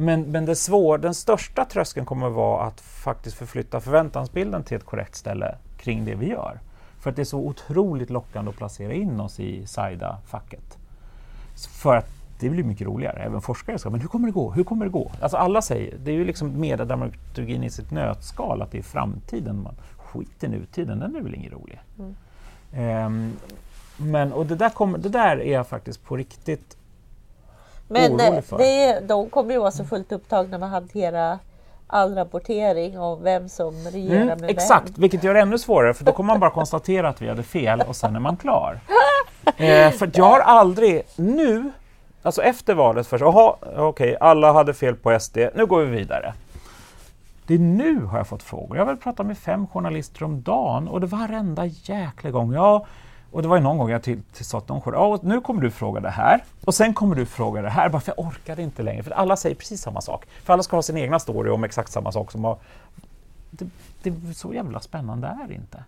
[0.00, 4.76] men men det svår, den största tröskeln kommer att vara att faktiskt förflytta förväntansbilden till
[4.76, 6.60] ett korrekt ställe kring det vi gör.
[7.00, 10.78] För att det är så otroligt lockande att placera in oss i Saida-facket.
[11.82, 12.08] För att
[12.40, 13.22] det blir mycket roligare.
[13.22, 14.50] Även forskare ska, men hur kommer det gå?
[14.50, 15.12] Hur kommer det gå?
[15.20, 19.62] Alltså alla säger, det är ju liksom mediedramaturgin i sitt nötskal, att det är framtiden.
[19.62, 21.80] Man, skit i nutiden, den är väl ingen rolig.
[21.98, 22.14] Mm.
[22.72, 23.32] Ehm,
[23.96, 26.76] men, och det där, kommer, det där är jag faktiskt på riktigt
[27.90, 31.38] Men eh, det, de kommer ju vara så fullt upptagna med att hantera
[31.86, 34.94] all rapportering om vem som regerar Mm, med exakt, vem.
[34.96, 37.82] vilket gör det ännu svårare för då kommer man bara konstatera att vi hade fel
[37.88, 38.80] och sen är man klar.
[39.56, 41.70] Eh, för jag har aldrig nu,
[42.22, 46.34] alltså efter valet först, jaha, okej, alla hade fel på SD, nu går vi vidare.
[47.46, 48.76] Det är nu har jag fått frågor.
[48.76, 52.52] Jag har väl pratat med fem journalister om dagen och det var varenda jäkla gång.
[52.52, 52.86] Ja,
[53.32, 55.40] och det var ju någon gång jag till, till sa till någon journalist, ja, nu
[55.40, 58.26] kommer du fråga det här och sen kommer du fråga det här, bara för jag
[58.26, 59.02] orkade inte längre.
[59.02, 60.26] För alla säger precis samma sak.
[60.44, 62.58] För alla ska ha sin egna story om exakt samma sak som har
[63.50, 63.70] det,
[64.02, 65.84] det är så jävla spännande är det inte.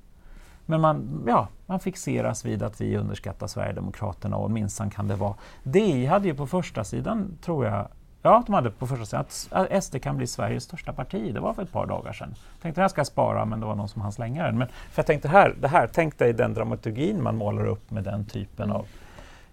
[0.67, 5.35] Men man, ja, man fixeras vid att vi underskattar Sverigedemokraterna och minsann kan det vara.
[5.63, 7.89] DI hade ju på första sidan, tror jag,
[8.23, 11.35] ja de hade på första sidan att SD kan bli Sveriges största parti.
[11.35, 12.35] Det var för ett par dagar sedan.
[12.55, 14.59] Jag tänkte det här ska jag spara, men det var någon som hann slänga den.
[14.59, 18.05] Men för jag tänkte här, det här, tänk dig den dramaturgin man målar upp med
[18.05, 18.87] den typen av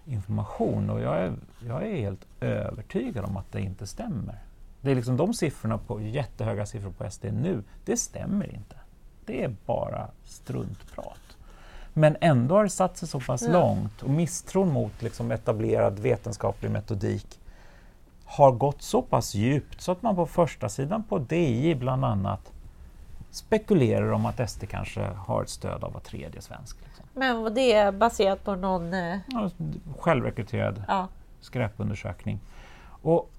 [0.06, 1.32] information och jag är,
[1.66, 4.38] jag är helt övertygad om att det inte stämmer.
[4.80, 8.76] Det är liksom de siffrorna på jättehöga siffror på SD nu, det stämmer inte.
[9.26, 11.36] Det är bara struntprat.
[11.92, 13.52] Men ändå har det satt sig så pass Ja.
[13.52, 17.39] långt och misstron mot liksom etablerad vetenskaplig metodik
[18.30, 22.52] har gått så pass djupt så att man på första sidan på DI bland annat
[23.30, 26.76] spekulerar om att SD kanske har ett stöd av var tredje svensk.
[26.84, 27.04] Liksom.
[27.14, 28.94] Men var det baserat på någon...
[28.94, 29.18] Eh...
[29.26, 29.50] Ja,
[29.98, 31.08] självrekryterad Ja.
[31.40, 32.40] skräpundersökning.
[33.02, 33.30] Och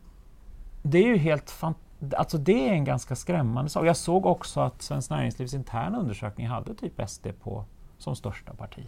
[0.82, 2.14] det är ju helt fantastiskt.
[2.14, 3.86] Alltså det är en ganska skrämmande sak.
[3.86, 7.66] Jag såg också att Svenskt Näringslivs interna undersökning hade typ SD på
[7.98, 8.88] som största parti.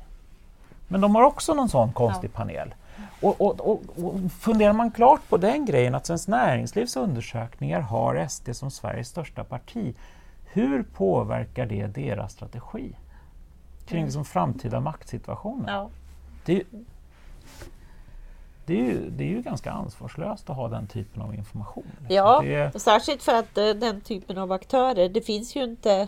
[0.87, 2.73] Men de har också någon sån konstig panel.
[3.21, 8.27] Och, och, och, och funderar man klart på den grejen att Svenskt Näringslivs undersökningar har
[8.27, 9.95] SD som Sveriges största parti.
[10.45, 12.95] Hur påverkar det deras strategi
[13.85, 15.73] kring liksom framtida maktsituationer?
[15.73, 15.89] Ja.
[16.45, 16.63] Det,
[18.65, 21.85] det, är ju, det är ju ganska ansvarslöst att ha den typen av information.
[21.99, 22.15] liksom.
[22.15, 26.07] Ja, Det, särskilt för att eh, den typen av aktörer, det finns ju inte...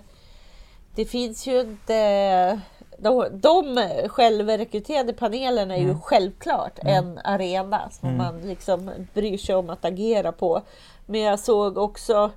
[0.95, 2.61] Det finns ju inte...
[2.97, 3.77] De, de
[4.09, 6.01] självrekryterade panelerna är ju Mm.
[6.01, 8.17] självklart en arena som Mm.
[8.17, 10.61] man liksom bryr sig om att agera på.
[11.05, 12.31] Men jag såg också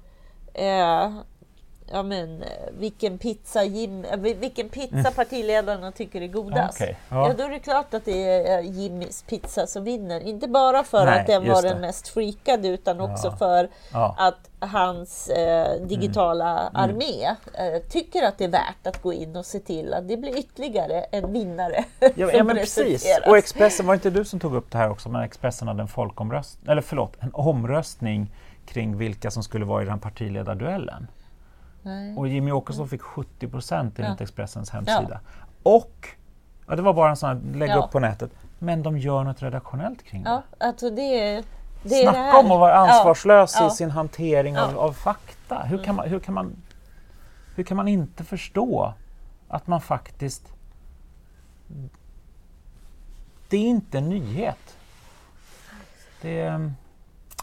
[0.54, 1.12] eh,
[1.92, 2.48] ja, men, eh,
[2.78, 6.80] vilken pizza, Jim, eh, vilken pizza partiledarna tycker är godast.
[6.80, 7.28] Okej, Ja.
[7.28, 7.34] ja.
[7.38, 10.20] då är det klart att det är eh, Jimmys pizza som vinner.
[10.20, 11.68] Inte bara för Nej, att den var det.
[11.68, 13.36] den mest freakade utan också Ja.
[13.36, 14.14] för ja.
[14.18, 16.72] att hans eh, digitala Mm.
[16.90, 17.24] armé
[17.54, 20.38] eh, tycker att det är värt att gå in och se till att det blir
[20.38, 23.18] ytterligare en vinnare Ja, ja men precis.
[23.26, 25.08] Och Expressen, var det inte du som tog upp det här också?
[25.08, 28.30] Men Expressen hade en folkomröstning, eller förlåt, en omröstning
[28.66, 31.06] kring vilka som skulle vara i den partiledarduellen.
[31.88, 32.16] Nej.
[32.16, 34.24] Och Jimmy Åkesson fick 70 procent enligt Ja.
[34.24, 35.20] Expressens hemsida.
[35.62, 36.08] Och,
[36.66, 37.76] ja, det var bara en sån här, lägg Ja.
[37.84, 40.30] upp på nätet, men de gör något redaktionellt kring det.
[40.30, 41.44] Ja, alltså det är
[41.82, 42.38] det, är det Snacka här.
[42.40, 43.66] om att vara ansvarslös Ja.
[43.66, 44.78] i sin hantering av, Ja.
[44.78, 45.58] av fakta.
[45.62, 46.56] Hur kan, man, hur, kan man,
[47.56, 48.92] hur kan man inte förstå
[49.48, 50.52] att man faktiskt...
[53.48, 54.76] Det är inte en nyhet.
[56.22, 56.72] Det är,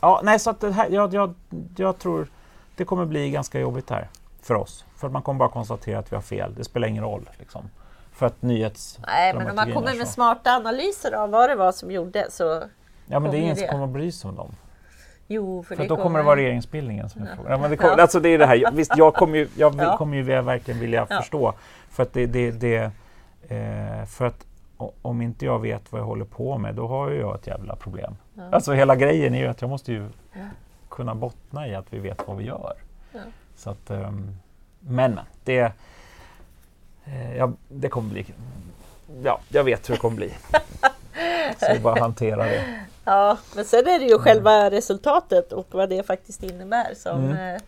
[0.01, 1.33] ja, nej, så att det här, jag, jag,
[1.77, 2.27] jag tror
[2.75, 4.07] det kommer bli ganska jobbigt här
[4.45, 4.85] för oss.
[4.95, 6.53] För att man kommer bara konstatera att vi har fel.
[6.57, 7.29] Det spelar ingen roll.
[7.39, 7.69] Liksom.
[8.11, 8.99] För att nyhets...
[9.07, 10.13] Nej, men om man kommer med så.
[10.13, 12.43] smarta analyser av vad det var som gjorde så...
[13.05, 14.51] Ja, men det kommer är ingen som kommer att bry sig om dem.
[15.27, 17.51] Jo, för, För då kommer det vara regeringsbildningen som är frågan.
[17.51, 18.01] Ja, men det, kommer, Ja.
[18.01, 18.71] alltså det är det här.
[18.71, 21.17] Visst, jag kommer ju, jag vill, kommer ju verkligen vilja Ja.
[21.17, 21.53] förstå.
[21.89, 22.91] För att det, det, det
[23.47, 24.45] eh, för att
[25.01, 27.75] om inte jag vet vad jag håller på med, då har ju jag ett jävla
[27.75, 28.15] problem.
[28.51, 30.09] Alltså hela grejen är ju att jag måste ju
[30.89, 32.73] kunna bottna i att vi vet vad vi gör.
[33.57, 34.37] Så att, ehm,
[34.79, 35.71] men, men, det,
[37.05, 38.25] eh, ja, det kommer bli...
[39.23, 40.33] Ja, jag vet hur det kommer bli.
[41.59, 42.63] Så är bara att hantera det.
[43.05, 47.55] Ja, men sen är det ju själva resultatet och vad det faktiskt innebär som Mm.
[47.55, 47.61] eh,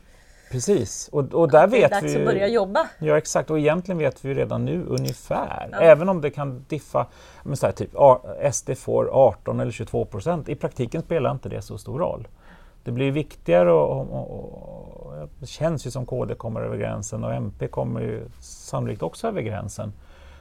[0.52, 2.88] Precis, och, och där det är vet dags vi att börja jobba.
[3.00, 5.78] Ja exakt och egentligen vet vi redan nu ungefär, Ja.
[5.80, 7.06] även om det kan diffa,
[7.44, 7.90] men så här, typ
[8.54, 12.28] SD får 18 eller 22 procent, i praktiken spelar inte det så stor roll.
[12.88, 17.34] Det blir viktigare och, och, och, det känns ju som KD kommer över gränsen och
[17.34, 19.94] MP kommer ju sannolikt också över gränsen.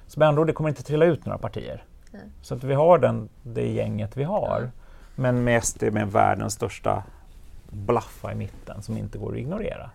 [0.07, 1.85] Så med andra ord, det kommer inte trilla ut några partier.
[2.11, 2.23] Nej.
[2.43, 4.71] Så att vi har den, det gänget vi har.
[5.17, 7.03] Men med SD med världens största
[7.71, 9.91] blaffa i mitten som inte går att ignorera.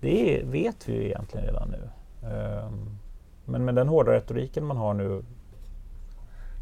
[0.00, 1.90] Det vet vi ju egentligen redan nu.
[2.28, 2.98] Ehm,
[3.44, 5.22] men med den hårda retoriken man har nu,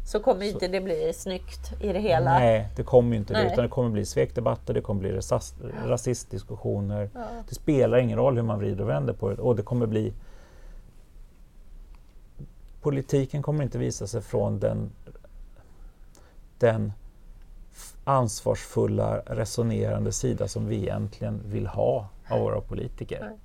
[0.09, 2.33] Så kommer Så- inte det bli snyggt i det hela.
[2.33, 3.39] nej, det kommer inte det.
[3.39, 3.53] Nej.
[3.53, 7.09] Utan det kommer bli svekdebatter, det kommer bli rasist, rasistdiskussioner.
[7.13, 7.25] Ja.
[7.49, 9.35] Det spelar ingen roll hur man vrider och vänder på det.
[9.41, 10.13] Och det kommer bli...
[12.81, 14.91] Politiken kommer inte visa sig från den,
[16.57, 16.93] den
[18.03, 23.19] ansvarsfulla, resonerande sida som vi egentligen vill ha av våra politiker.
[23.19, 23.39] Den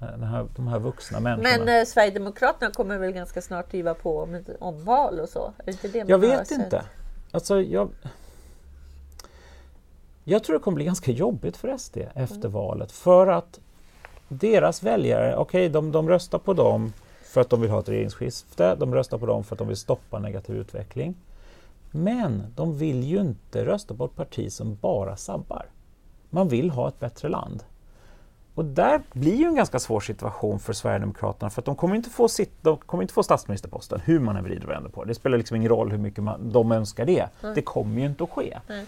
[0.00, 1.64] här, de här vuxna människorna.
[1.64, 5.52] Men eh, Sverigedemokraterna kommer väl ganska snart driva på om ett omval och så?
[5.58, 6.58] Är det inte det man Jag vet sett?
[6.58, 6.84] inte.
[7.30, 7.88] Alltså, jag,
[10.24, 12.92] jag tror det kommer bli ganska jobbigt för SD efter valet.
[12.92, 13.60] För att
[14.28, 18.74] deras väljare, okej, de, de röstar på dem för att de vill ha ett regeringsskifte.
[18.74, 21.14] De röstar på dem för att de vill stoppa negativ utveckling.
[21.90, 25.66] Men de vill ju inte rösta på ett parti som bara sabbar.
[26.30, 27.62] Man vill ha ett bättre land.
[28.56, 32.10] Och där blir ju en ganska svår situation för Sverigedemokraterna för att de kommer inte
[32.10, 35.10] få, sitt, de kommer inte få statsministerposten hur man än vrider och vänder på det.
[35.10, 37.28] Det spelar liksom ingen roll hur mycket man, de önskar det.
[37.54, 38.60] Det kommer ju inte att ske.
[38.66, 38.86] Nej.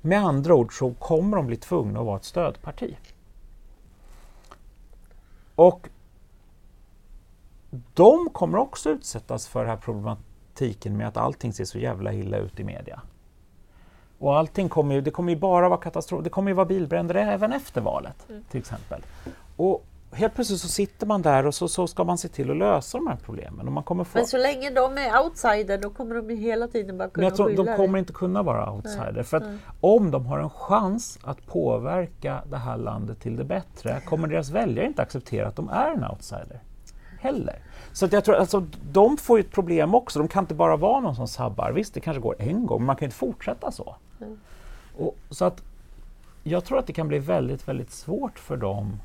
[0.00, 2.96] Med andra ord så kommer de bli tvungna att vara ett stödparti.
[5.54, 5.88] Och
[7.94, 12.36] de kommer också utsättas för den här problematiken med att allting ser så jävla illa
[12.36, 13.02] ut i media.
[14.18, 17.14] Och allting kommer ju, det kommer ju bara vara katastrof, det kommer ju vara bilbränder
[17.14, 19.02] även efter valet till exempel.
[19.56, 22.56] Och helt plötsligt så sitter man där och så, så ska man se till att
[22.56, 23.66] lösa de här problemen.
[23.66, 24.18] Och man kommer få...
[24.18, 27.28] Men så länge de är outsider då kommer de ju hela tiden bara kunna Men
[27.28, 27.76] jag tror de det.
[27.76, 29.12] kommer inte kunna vara outsider.
[29.12, 29.58] Nej, För att nej.
[29.80, 34.50] om de har en chans att påverka det här landet till det bättre kommer deras
[34.50, 36.60] väljare inte acceptera att de är en outsider.
[37.20, 37.58] Heller.
[37.92, 40.18] Så att jag tror alltså, de får ju ett problem också.
[40.18, 41.72] De kan inte bara vara någon som sabbar.
[41.72, 43.96] Visst, det kanske går en gång, men man kan inte fortsätta så.
[44.20, 44.38] Mm.
[44.96, 45.62] Och, så att
[46.42, 48.98] jag tror att det kan bli väldigt, väldigt svårt för dem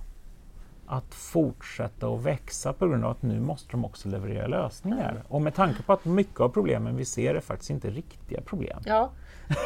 [0.87, 5.23] att fortsätta att växa på grund av att nu måste de också leverera lösningar.
[5.27, 8.79] Och med tanke på att mycket av problemen vi ser är faktiskt inte riktiga problem.
[8.85, 9.09] Ja,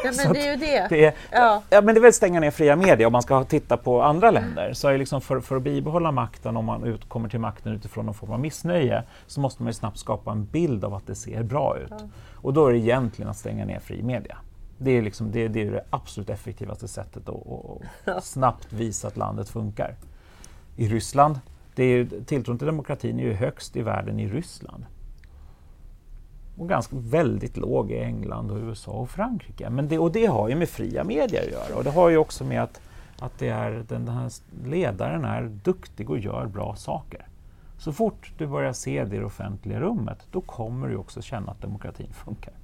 [0.04, 0.86] ja men det är ju det.
[0.88, 1.62] Det är, Ja.
[1.70, 4.30] ja, men det är väl stänga ner fria medier om man ska titta på andra
[4.30, 4.72] länder.
[4.72, 8.06] Så är liksom för, för att bibehålla makten, om man ut, kommer till makten utifrån
[8.06, 11.42] någon form av missnöje, så måste man snabbt skapa en bild av att det ser
[11.42, 11.92] bra ut.
[12.34, 14.36] Och då är det egentligen att stänga ner fri media.
[14.78, 19.48] Det är, liksom, det, det, är det absolut effektivaste sättet att, snabbt visa att landet
[19.48, 19.94] funkar.
[20.76, 21.40] I Ryssland,
[21.74, 24.86] det är, tilltron till demokratin är ju högst i världen i Ryssland.
[26.58, 29.70] Och ganska väldigt låg i England, och USA och Frankrike.
[29.70, 31.76] Men det, och det har ju med fria medier att göra.
[31.76, 32.80] Och det har ju också med att,
[33.18, 34.30] att det är, den, den här
[34.64, 37.26] ledaren är duktig och gör bra saker.
[37.78, 41.52] Så fort du börjar se det i det offentliga rummet, då kommer du också känna
[41.52, 42.54] att demokratin funkar.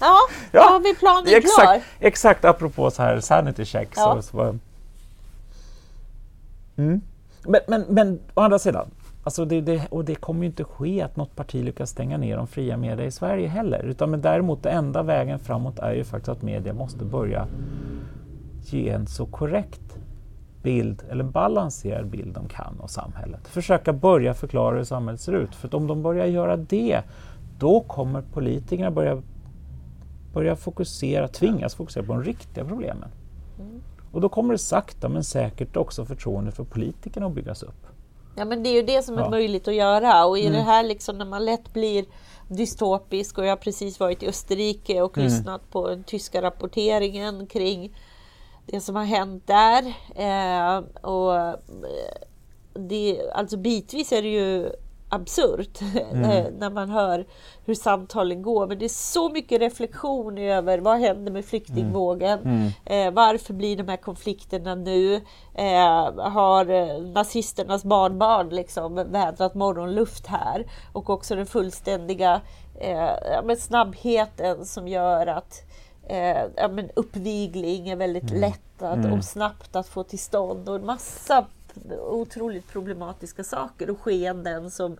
[0.00, 0.16] Ja,
[0.52, 1.36] då har vi planen klar.
[1.36, 3.88] exakt, exakt apropå så här sanity check.
[3.96, 4.22] Ja.
[4.22, 4.58] Så, så,
[6.76, 7.00] mm.
[7.46, 8.90] men, men, men å andra sidan,
[9.24, 12.36] alltså det, det, och det kommer ju inte ske att något parti lyckas stänga ner
[12.36, 13.82] de fria media i Sverige heller.
[13.84, 17.46] Utan men däremot, den enda vägen framåt är ju faktiskt att media måste börja
[18.62, 19.98] ge en så korrekt
[20.62, 23.48] bild, eller balanserad bild de kan av samhället.
[23.48, 25.54] Försöka börja förklara hur samhället ser ut.
[25.54, 27.02] För om de börjar göra det,
[27.58, 29.22] då kommer politikerna börja
[30.32, 33.08] börja fokusera, tvingas fokusera på de riktiga problemen.
[34.12, 37.86] Och då kommer det sakta men säkert också förtroendet för politikerna att byggas upp.
[38.36, 39.30] Ja, men det är ju det som är Ja.
[39.30, 40.26] möjligt att göra.
[40.26, 40.52] Och i Mm.
[40.52, 42.04] det här liksom när man lätt blir
[42.48, 45.28] dystopisk och jag har precis varit i Österrike och Mm.
[45.28, 47.96] lyssnat på den tyska rapporteringen kring
[48.66, 49.82] det som har hänt där.
[50.14, 51.54] Eh, och eh,
[52.74, 54.70] det, alltså bitvis är det ju
[55.14, 55.80] absurt
[56.12, 56.54] Mm.
[56.58, 57.26] när man hör
[57.64, 58.66] hur samtalen går.
[58.66, 62.38] Men det är så mycket reflektion över vad händer med flyktingvågen?
[62.38, 62.68] Mm.
[62.84, 65.14] Eh, varför blir de här konflikterna nu?
[65.54, 70.66] Eh, har eh, nazisternas barnbarn liksom vädrat morgonluft här?
[70.92, 72.40] Och också den fullständiga
[72.80, 75.62] eh, snabbheten som gör att
[76.08, 79.12] eh, ja, uppvigling är väldigt lätt att, Mm.
[79.12, 81.44] och snabbt att få till stånd och en massa
[82.00, 84.92] otroligt problematiska saker och skeenden som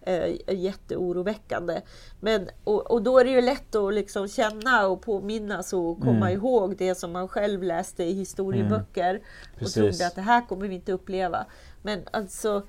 [0.00, 0.14] eh,
[0.46, 1.80] är jätteoroväckande.
[2.20, 6.26] Men, och, och då är det ju lätt att liksom känna och påminnas och komma
[6.30, 6.32] Mm.
[6.38, 9.20] ihåg det som man själv läste i historieböcker
[9.52, 9.74] och Precis.
[9.74, 11.46] trodde att det här kommer vi inte uppleva.
[11.82, 12.62] Men alltså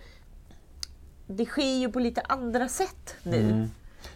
[1.28, 3.38] det sker ju på lite andra sätt nu.
[3.40, 3.68] Mm.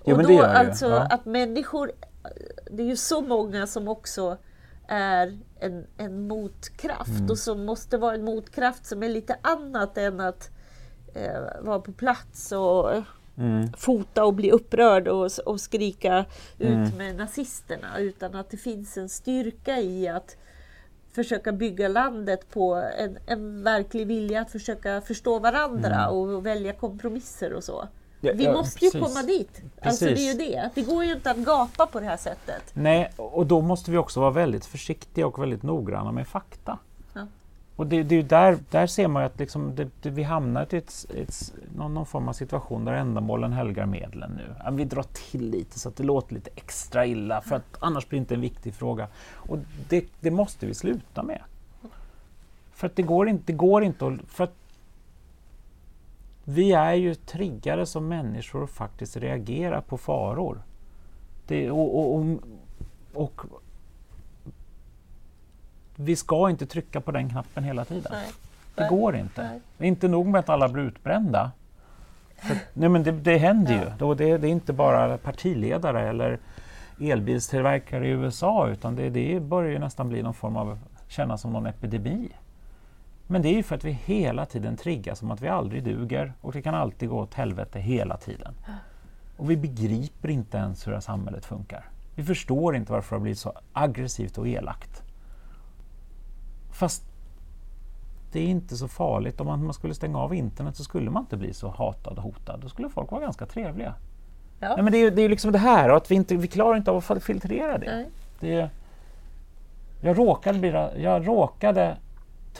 [0.05, 0.41] Jo, och då det ju.
[0.41, 0.99] alltså Ja.
[1.09, 1.91] att människor,
[2.71, 4.37] det är ju så många som också
[4.87, 7.29] är en, en motkraft Mm.
[7.29, 10.49] och som måste vara en motkraft som är lite annat än att
[11.13, 12.91] eh, vara på plats och
[13.39, 13.73] Mm.
[13.73, 16.25] fota och bli upprörd och, och skrika
[16.57, 16.97] ut Mm.
[16.97, 20.37] med nazisterna utan att det finns en styrka i att
[21.11, 27.53] försöka bygga landet på en, en verklig vilja att försöka förstå varandra och välja kompromisser
[27.53, 27.87] och så.
[28.21, 29.07] Ja, Vi ja, måste ju precis.
[29.07, 29.61] komma dit.
[29.81, 30.69] Alltså det är ju det.
[30.75, 32.63] Det går ju inte att gapa på det här sättet.
[32.73, 36.77] Nej, och då måste vi också vara väldigt försiktiga och väldigt noggranna med fakta.
[37.13, 37.27] Ja.
[37.75, 40.23] Och det, det är ju där, där ser man ju att liksom det, det, vi
[40.23, 44.55] hamnar i ett, ett, någon, någon form av situation där ändamålen helgar medlen nu.
[44.63, 48.09] Ja, vi drar till lite så att det låter lite extra illa för att annars
[48.09, 49.07] blir det inte en viktig fråga.
[49.33, 49.57] Och
[49.89, 51.41] det, det måste vi sluta med.
[52.73, 54.13] För att det går inte, det går inte att...
[54.27, 54.53] För att
[56.49, 60.61] vi är ju triggade som människor att faktiskt reagera på faror.
[61.47, 62.41] Det, och, och, och,
[63.13, 63.41] och
[65.95, 68.11] vi ska inte trycka på den knappen hela tiden.
[68.11, 68.31] Nej.
[68.75, 69.59] Det går inte.
[69.77, 69.89] Nej.
[69.89, 71.51] Inte nog med att alla blir utbrända.
[72.35, 73.91] För, nej men det, det händer ju.
[73.97, 76.39] Då det, det är inte bara partiledare eller
[77.01, 81.53] elbilstillverkare i USA utan det, det börjar ju nästan bli någon form av, kännas som
[81.53, 82.29] någon epidemi.
[83.27, 86.33] Men det är ju för att vi hela tiden triggas som att vi aldrig duger
[86.41, 88.53] och det kan alltid gå åt helvete hela tiden.
[89.37, 91.85] Och vi begriper inte ens hur det här samhället funkar.
[92.15, 95.03] Vi förstår inte varför det har blivit så aggressivt och elakt.
[96.71, 97.03] Fast
[98.31, 99.41] det är inte så farligt.
[99.41, 102.59] Om man, skulle stänga av internet så skulle man inte bli så hatad och hotad.
[102.59, 103.93] Då skulle folk vara ganska trevliga.
[104.59, 104.75] Ja.
[104.75, 106.77] Nej, men det är ju det är liksom det här att vi, inte, vi klarar
[106.77, 107.95] inte av att filtrera det.
[107.95, 108.09] Nej.
[108.39, 108.69] det
[110.01, 111.97] jag, råkade bli, jag råkade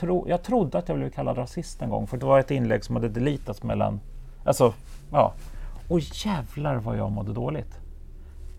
[0.00, 2.84] tro, jag trodde att jag blev kallad rasist en gång för det var ett inlägg
[2.84, 4.00] som hade deletats mellan...
[4.44, 4.74] Alltså,
[5.12, 5.32] ja.
[5.88, 7.78] Och jävlar vad jag mådde dåligt.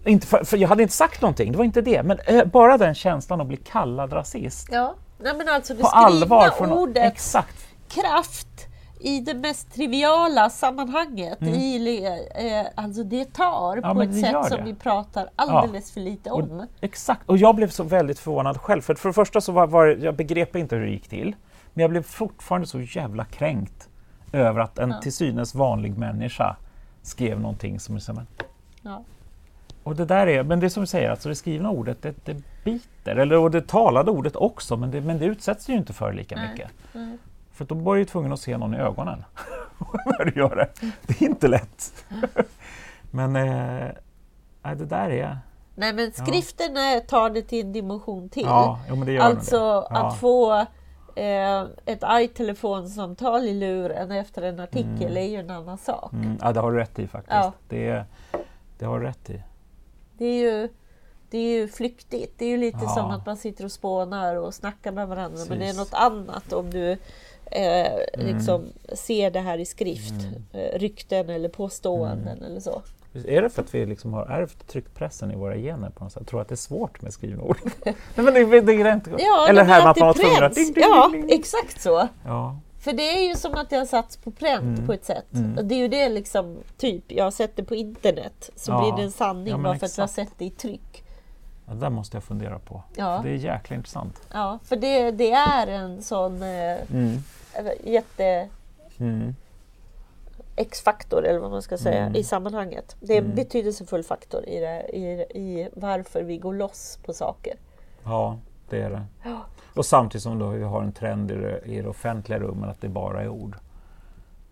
[0.05, 2.03] Inte för, för jag hade inte sagt någonting, det var inte det.
[2.03, 4.67] Men eh, bara den känslan att bli kallad rasist.
[4.71, 6.49] Ja, Nej, men alltså det skrivna allvar.
[6.49, 7.67] Från, ordet exakt.
[7.87, 8.67] kraft
[8.99, 11.41] i det mest triviala sammanhanget.
[11.41, 13.89] I, eh, alltså det tar Mm.
[13.89, 16.67] Ja, på ett sätt som vi pratar alldeles för lite Och, om.
[16.81, 18.81] exakt, och jag blev så väldigt förvånad själv.
[18.81, 21.35] För, för det första så var, var jag begrep inte hur det gick till.
[21.73, 23.89] Men jag blev fortfarande så jävla kränkt
[24.33, 25.01] över att en Ja.
[25.01, 26.55] till synes vanlig människa
[27.01, 28.21] skrev någonting som som
[28.81, 29.03] Ja.
[29.83, 32.25] Och det där är, men det är som du säger, alltså det skrivna ordet det,
[32.25, 35.93] det biter, eller och det talade ordet också, men det, men det utsätts ju inte
[35.93, 36.49] för lika Nej.
[36.49, 36.71] mycket.
[36.95, 37.17] Mm.
[37.59, 39.23] För då var du ju tvungen att se någon i ögonen
[40.05, 40.69] när du gör det.
[41.07, 42.05] Det är inte lätt.
[43.11, 45.39] men eh, det där är...
[45.75, 48.45] Nej men skriften eh, tar det till en dimension till.
[48.45, 49.55] Ja, jo, alltså.
[49.55, 49.87] Ja.
[49.89, 50.53] att få
[51.15, 56.13] eh, ett iTelefonsamtal i luren efter en artikel är ju en annan sak.
[56.13, 57.35] Mm, ja, det har du rätt i faktiskt.
[57.35, 57.53] Ja.
[57.69, 58.03] Det,
[58.77, 59.43] det har du rätt i.
[60.17, 60.69] Det är ju
[61.29, 62.33] det är ju flyktigt.
[62.37, 62.89] Det är ju lite Ja.
[62.89, 65.39] som att man sitter och spånar och snackar med varandra.
[65.49, 65.91] Men det är Precis.
[65.91, 66.97] något annat om du
[67.51, 68.35] eh, Mm.
[68.35, 70.13] liksom ser det här i skrift.
[70.53, 72.43] Eh, rykten eller påståenden Mm.
[72.51, 72.81] eller så.
[73.27, 76.21] Är det för att vi liksom har ärvt tryckpressen i våra gener på något sätt?
[76.21, 77.57] Jag tror att det är svårt med skrivna ord.
[77.85, 79.11] Nej, men det, det är inte...
[79.17, 80.39] Ja, Eller här man var tvungen att...
[80.39, 80.55] pränts.
[80.55, 82.07] Ding, ding, Ja, ding, exakt så.
[82.25, 82.59] Ja.
[82.79, 84.87] För det är ju som att det har satts på pränt Mm.
[84.87, 85.33] på ett sätt.
[85.33, 85.57] Mm.
[85.57, 88.49] Och det är ju det liksom, typ, jag har sett det på internet.
[88.55, 88.79] Så Ja.
[88.81, 90.29] blir det en sanning Ja, bara för att jag har exakt.
[90.29, 91.03] sett det i tryck.
[91.67, 92.83] Ja, det där måste jag fundera på.
[92.95, 93.19] Ja.
[93.23, 94.21] Det är jäkla intressant.
[94.33, 97.17] Ja, för det, det är en sån eh, Mm.
[97.83, 98.49] Jätte
[98.97, 99.35] Mm.
[100.55, 102.15] X-faktor eller vad man ska säga Mm.
[102.15, 102.95] i sammanhanget.
[102.99, 103.35] Det är en Mm.
[103.35, 105.03] betydelsefull faktor i, det, i,
[105.39, 107.53] i varför vi går loss på saker.
[108.03, 108.37] Ja,
[108.69, 109.01] det är det.
[109.23, 109.37] Ja.
[109.75, 112.81] Och samtidigt som då vi har en trend i det, i det offentliga rummet att
[112.81, 113.55] det bara är ord.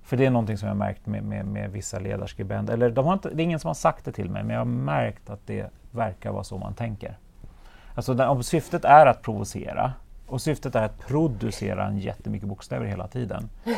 [0.03, 2.73] För det är någonting som jag märkt med, med, med vissa ledarskribenter.
[2.73, 4.59] Eller de har inte, det är ingen som har sagt det till mig, men jag
[4.59, 7.17] har märkt att det verkar vara så man tänker.
[7.95, 9.93] Alltså där, om syftet är att provocera
[10.27, 13.49] och syftet är att producera en jättemycket bokstäver hela tiden.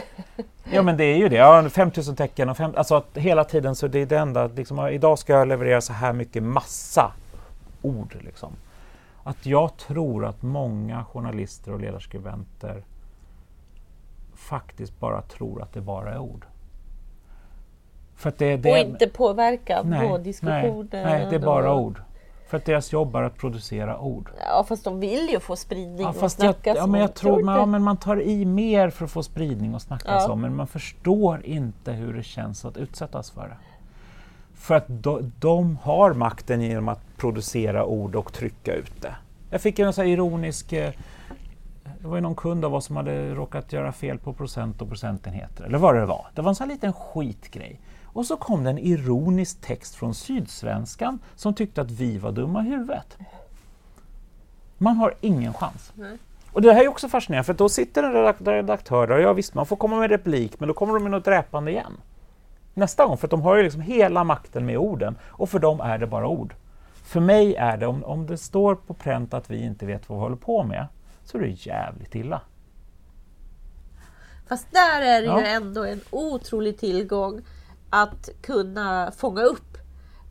[0.72, 3.76] Ja men det är ju det, ja, 5000 tecken och fem, alltså att hela tiden
[3.76, 7.12] så det är det enda, liksom, idag ska jag leverera så här mycket massa
[7.82, 8.18] ord.
[8.22, 8.54] Liksom.
[9.24, 12.84] Att jag tror att många journalister och ledarskribenter
[14.36, 16.46] faktiskt bara tror att det bara är ord.
[18.16, 20.88] För det, det Och inte påverka nej, på nej, diskussionen.
[20.92, 22.02] nej, det är bara ord.
[22.50, 24.30] För att deras jobb är att producera ord.
[24.48, 27.32] Ja, fast de vill ju få spridning Ja, och fast jag, ja, men jag tror
[27.32, 27.60] man, inte.
[27.62, 30.20] ja, men man tar i mer för att få spridning och snacka Ja.
[30.20, 33.58] så, men man förstår inte hur det känns att utsättas för det.
[34.56, 39.16] För att de, de har makten genom att producera ord och trycka ut det.
[39.50, 40.74] Jag fick en så ironisk...
[40.74, 40.92] eh,
[42.02, 44.88] Det var ju någon kund av oss som hade råkat göra fel på procent och
[44.90, 46.28] procentenheter, eller vad det var.
[46.36, 47.80] Det var en sån här liten skitgrej.
[48.14, 52.62] Och så kom det en ironisk text från Sydsvenskan som tyckte att vi var dumma
[52.66, 53.18] i huvudet.
[54.78, 55.92] Man har ingen chans.
[55.96, 56.18] Nej.
[56.54, 59.34] Och det här är också fascinerande för då sitter en redak- redaktör där och ja
[59.34, 61.94] visst man får komma med replik men då kommer de med något dräpande igen.
[62.74, 65.98] Nästa gång, för de har ju liksom hela makten med orden och för dem är
[65.98, 66.54] det bara ord.
[67.04, 70.18] För mig är det, om, om det står på pränt att vi inte vet vad
[70.18, 70.88] vi håller på med,
[71.24, 72.42] så är det jävligt illa.
[74.48, 75.40] Fast där är det Ja.
[75.42, 77.42] ju ändå en otrolig tillgång
[77.90, 79.78] att kunna fånga upp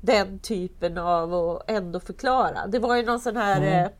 [0.00, 2.66] den typen av och ändå förklara.
[2.66, 3.84] Det var ju någon sån här Mm.
[3.84, 3.90] eh,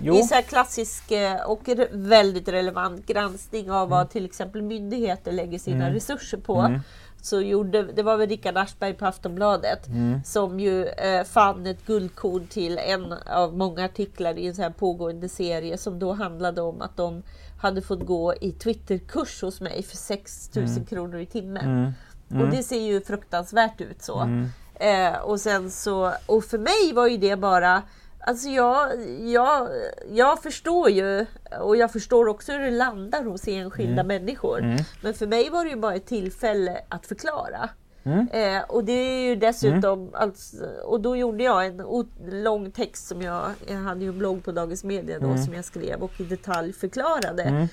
[0.00, 1.60] Jo, så här klassisk eh, och
[1.92, 5.92] väldigt relevant granskning av vad till exempel myndigheter lägger sina Mm.
[5.94, 6.56] resurser på.
[6.56, 6.80] Mm.
[7.22, 10.20] Så gjorde, det var väl Rickard Aschberg på Aftonbladet Mm.
[10.24, 14.70] som ju eh, fann ett guldkord till en av många artiklar i en så här
[14.70, 17.22] pågående serie som då handlade om att de
[17.60, 21.92] hade fått gå i Twitterkurs hos mig för 6 000 kronor i timmen.
[22.30, 22.42] Mm.
[22.42, 24.18] Och det ser ju fruktansvärt ut så.
[24.20, 24.46] Mm.
[24.74, 27.82] Eh, och sen så, och för mig var ju det bara
[28.20, 28.88] Alltså jag,
[29.20, 29.68] jag,
[30.10, 31.26] jag förstår ju
[31.60, 34.58] och jag förstår också hur det landar hos enskilda människor.
[34.58, 34.76] Mm.
[35.02, 37.68] Men för mig var det ju bara ett tillfälle att förklara.
[38.04, 38.28] Mm.
[38.32, 41.82] Eh, och det är ju dessutom, alltså, och då gjorde jag en
[42.30, 45.44] lång text som jag, jag hade ju en blogg på Dagens Media då Mm.
[45.44, 47.68] som jag skrev och i detalj förklarade Mm.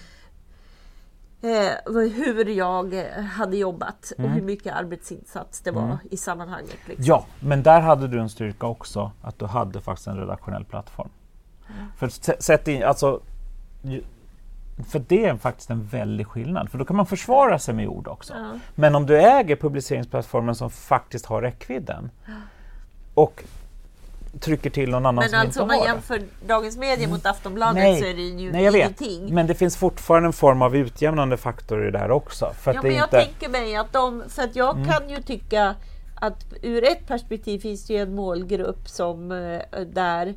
[2.16, 4.30] Hur jag eh, hade jobbat Mm.
[4.32, 6.78] och hur mycket arbetsinsats det var i sammanhanget.
[6.86, 7.06] Liksom.
[7.06, 11.10] Ja, men där hade du en styrka också, att du hade faktiskt en redaktionell plattform.
[11.98, 13.22] För, sä- sätt in, alltså,
[14.89, 18.08] för det är faktiskt en väldig skillnad, för då kan man försvara sig med ord
[18.08, 18.34] också.
[18.34, 18.60] Ja.
[18.76, 22.10] Men om du äger publiceringsplattformen som faktiskt har räckvidden
[23.14, 23.43] och
[24.40, 27.26] trycker till någon annan Men som alltså om inte man har jämför Dagens Media mot
[27.26, 28.00] Aftonbladet Nej.
[28.02, 29.02] så är det ju Nej, jag vet.
[29.02, 29.36] ingenting.
[29.36, 32.54] Men det finns fortfarande en form av utjämnande faktor i det där också.
[32.60, 33.18] För att Ja, det men jag inte...
[33.18, 33.28] Mm.
[33.30, 35.76] tänker mig att de, för att jag kan ju tycka
[36.16, 40.36] att ur ett perspektiv finns det ju en målgrupp som eh, där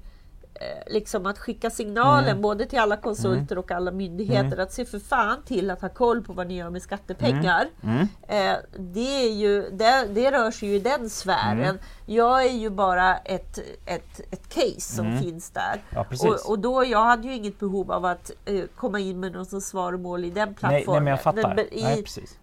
[0.87, 2.43] liksom att skicka signalen Mm.
[2.43, 6.23] både till alla konsulter och alla myndigheter att se för fan till att ha koll
[6.23, 7.67] på vad ni gör med skattepengar.
[7.83, 7.99] Mm.
[8.29, 11.61] Eh, det, är ju, det, det rör sig ju i den sfären.
[11.61, 11.79] Mm.
[12.07, 15.83] Jag är ju bara ett, ett, ett case som finns där.
[15.91, 16.05] Mm.
[16.11, 19.33] Ja, och, och då, jag hade ju inget behov av att eh, komma in med
[19.33, 20.85] något svaromål i den Nej, plattformen.
[20.95, 21.55] nej, men jag fattar.
[21.55, 22.39] Men i, Nej, precis.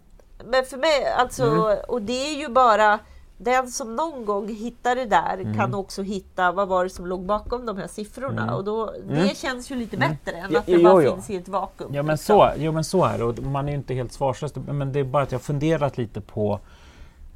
[0.46, 1.78] men för mig, alltså, Mm.
[1.88, 3.00] och det är ju bara
[3.38, 5.58] den som någon gång hittar det där Mm.
[5.58, 8.56] kan också hitta vad var det som låg bakom de här siffrorna.
[8.56, 10.56] Och då, det känns ju lite bättre än Mm.
[10.60, 11.14] Att det jo, bara jo.
[11.14, 11.94] finns i ett vakuum.
[11.94, 12.38] Ja men, liksom.
[12.38, 14.54] så, jo men så är det och man är ju inte helt svarslös.
[14.56, 16.60] Men det är bara att jag funderat lite på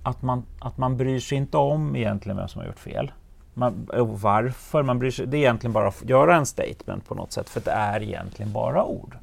[0.04, 3.12] att man, att man bryr sig inte om egentligen vem som har gjort fel.
[3.54, 4.84] Man, och varför?
[4.84, 7.60] Man bryr sig, det är egentligen bara att göra en statement på något sätt för
[7.62, 9.18] det är egentligen bara ord.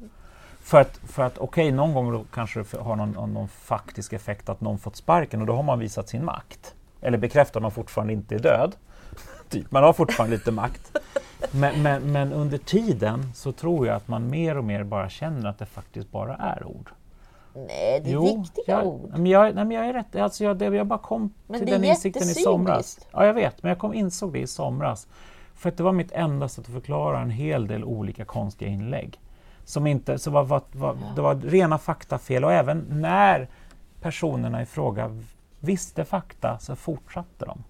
[0.67, 4.49] För att, för att okej, någon gång då kanske det har någon, någon faktisk effekt
[4.49, 6.75] att någon fått sparken och då har man visat sin makt.
[7.01, 8.75] Eller bekräftar man fortfarande inte är död.
[9.49, 10.97] Typ, man har fortfarande lite makt.
[11.51, 15.49] Men, men, men under tiden så tror jag att man mer och mer bara känner
[15.49, 16.89] att det faktiskt bara är ord.
[17.53, 19.09] Nej, det är viktiga jag, ord.
[19.09, 20.15] Men jag, nej, men jag är rätt.
[20.15, 22.99] Alltså jag, jag bara kom Men till den insikten i somras.
[23.11, 25.07] Ja, jag vet, men jag kom, insåg det i somras.
[25.55, 29.19] För att det var mitt enda sätt att förklara en hel del olika konstiga inlägg.
[29.67, 33.47] Som inte, så var, var, var, Det var rena faktafel och även när
[34.01, 35.21] personerna i fråga
[35.59, 37.63] visste fakta så fortsatte de.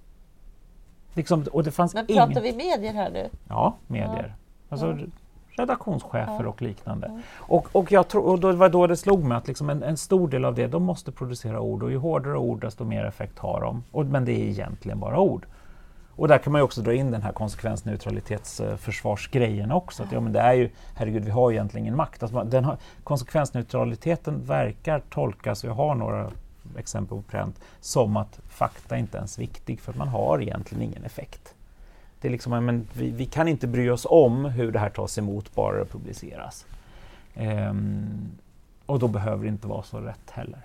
[1.14, 2.28] Liksom, och det fanns Men ingen...
[2.28, 3.30] pratar vi medier här nu?
[3.48, 4.36] Ja, medier.
[4.70, 4.98] Alltså
[5.50, 7.22] redaktionschefer och liknande.
[7.36, 9.98] Och, och, jag tror, och då var då det slog mig att liksom en, en
[9.98, 13.40] stor del av det, de måste producera ord och ju hårdare ord desto mer effekt
[13.40, 13.84] har de.
[13.92, 15.46] Och, men det är egentligen bara ord.
[16.18, 20.04] Och där kan man ju också dra in den här konsekvensneutralitetsförsvarsgrejen också.
[20.04, 22.24] Att, ja, men det är ju, herregud, vi har egentligen ingen makt.
[22.24, 26.32] Alltså, den har, konsekvensneutraliteten verkar tolkas, och jag har några
[26.78, 31.04] exempel på pränt, som att fakta inte ens är viktig för man har egentligen ingen
[31.04, 31.54] effekt.
[32.22, 35.18] Det är liksom, men vi, vi kan inte bry oss om hur det här tas
[35.18, 36.66] emot bara det publiceras.
[37.36, 38.30] Ehm,
[38.86, 40.62] och då behöver det inte vara så rätt heller.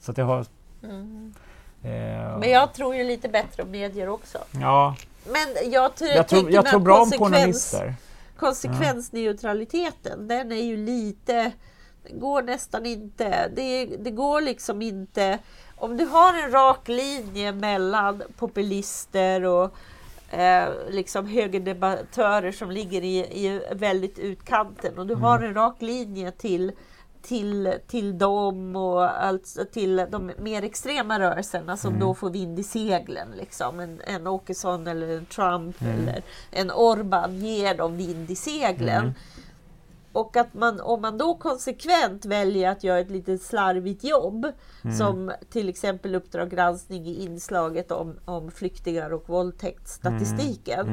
[0.00, 0.46] Så att jag har...
[0.82, 1.34] Mm.
[2.40, 4.38] Men jag tror ju lite bättre om medier också.
[4.60, 4.94] ja,
[5.26, 7.94] Men jag, jag tror, jag tror bra om journalister.
[8.38, 11.52] konsekvensneutraliteten, den är ju lite...
[12.10, 13.48] Går nästan inte...
[13.56, 15.38] Det, det går liksom inte...
[15.76, 19.74] Om du har en rak linje mellan populister och
[20.30, 25.48] eh, liksom högerdebattörer som ligger i, i väldigt utkanten och du har Mm.
[25.48, 26.72] en rak linje till
[27.24, 32.00] till, till dem och alltså till de mer extrema rörelserna som Mm.
[32.00, 33.28] då får vind i seglen.
[33.36, 33.80] Liksom.
[33.80, 35.94] En, en Åkesson eller en Trump Mm.
[36.02, 39.02] eller en Orban ger dem vind i seglen.
[39.02, 39.14] Mm.
[40.12, 44.46] Och att man, om man då konsekvent väljer att göra ett lite slarvigt jobb,
[44.84, 44.96] Mm.
[44.96, 50.86] som till exempel Uppdrag granskning i inslaget om, om flyktingar och våldtäktsstatistiken.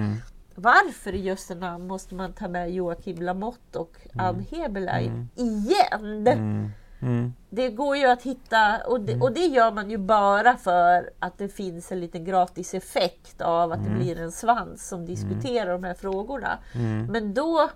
[0.57, 0.63] Mm.
[0.63, 6.27] Varför i jösse namn måste man ta med Joakim Lamotte och Ann Heberlein igen?
[6.27, 6.71] Mm.
[7.01, 7.33] Mm.
[7.49, 11.37] Det går ju att hitta, och det, och det gör man ju bara för att
[11.37, 15.83] det finns en liten gratis effekt av att det blir en svans som diskuterar de
[15.83, 16.59] här frågorna.
[16.73, 17.05] Mm.
[17.05, 17.69] Men då...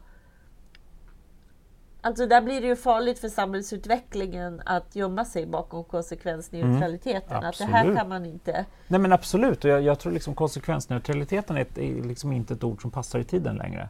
[2.05, 7.43] Alltså där blir det ju farligt för samhällsutvecklingen att gömma sig bakom konsekvensneutraliteten.
[7.43, 8.65] Att det här kan man inte...
[8.87, 12.63] Nej men absolut, och jag, jag tror liksom konsekvensneutraliteten är, ett, är liksom inte ett
[12.63, 13.89] ord som passar i tiden längre.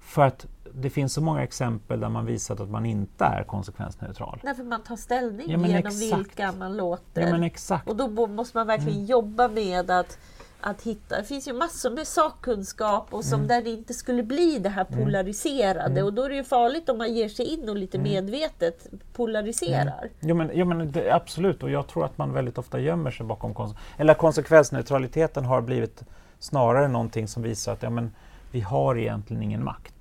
[0.00, 4.40] För att det finns så många exempel där man visat att man inte är konsekvensneutral.
[4.42, 5.96] Därför man tar ställning Ja, genom exakt.
[5.96, 7.20] vilka man låter.
[7.20, 7.88] Ja men exakt.
[7.88, 9.06] Och då måste man verkligen Mm.
[9.06, 10.18] jobba med att,
[10.60, 11.16] att hitta.
[11.16, 13.22] Det finns ju massor med sakkunskap och Mm.
[13.22, 16.02] som där det inte skulle bli det här polariserade.
[16.02, 18.12] Och då är det ju farligt om man ger sig in och lite Mm.
[18.12, 20.08] medvetet polariserar.
[20.20, 23.26] Jo men, jo, men det, absolut, och jag tror att man väldigt ofta gömmer sig
[23.26, 26.02] bakom konse- eller konsekvensneutraliteten har blivit
[26.38, 28.12] snarare någonting som visar att ja, men,
[28.50, 29.94] vi har egentligen ingen makt.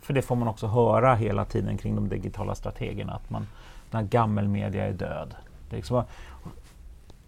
[0.00, 3.46] För det får man också höra hela tiden kring de digitala strategerna, att man,
[3.90, 5.34] den här gammelmedia är död.
[5.70, 6.04] Det är liksom,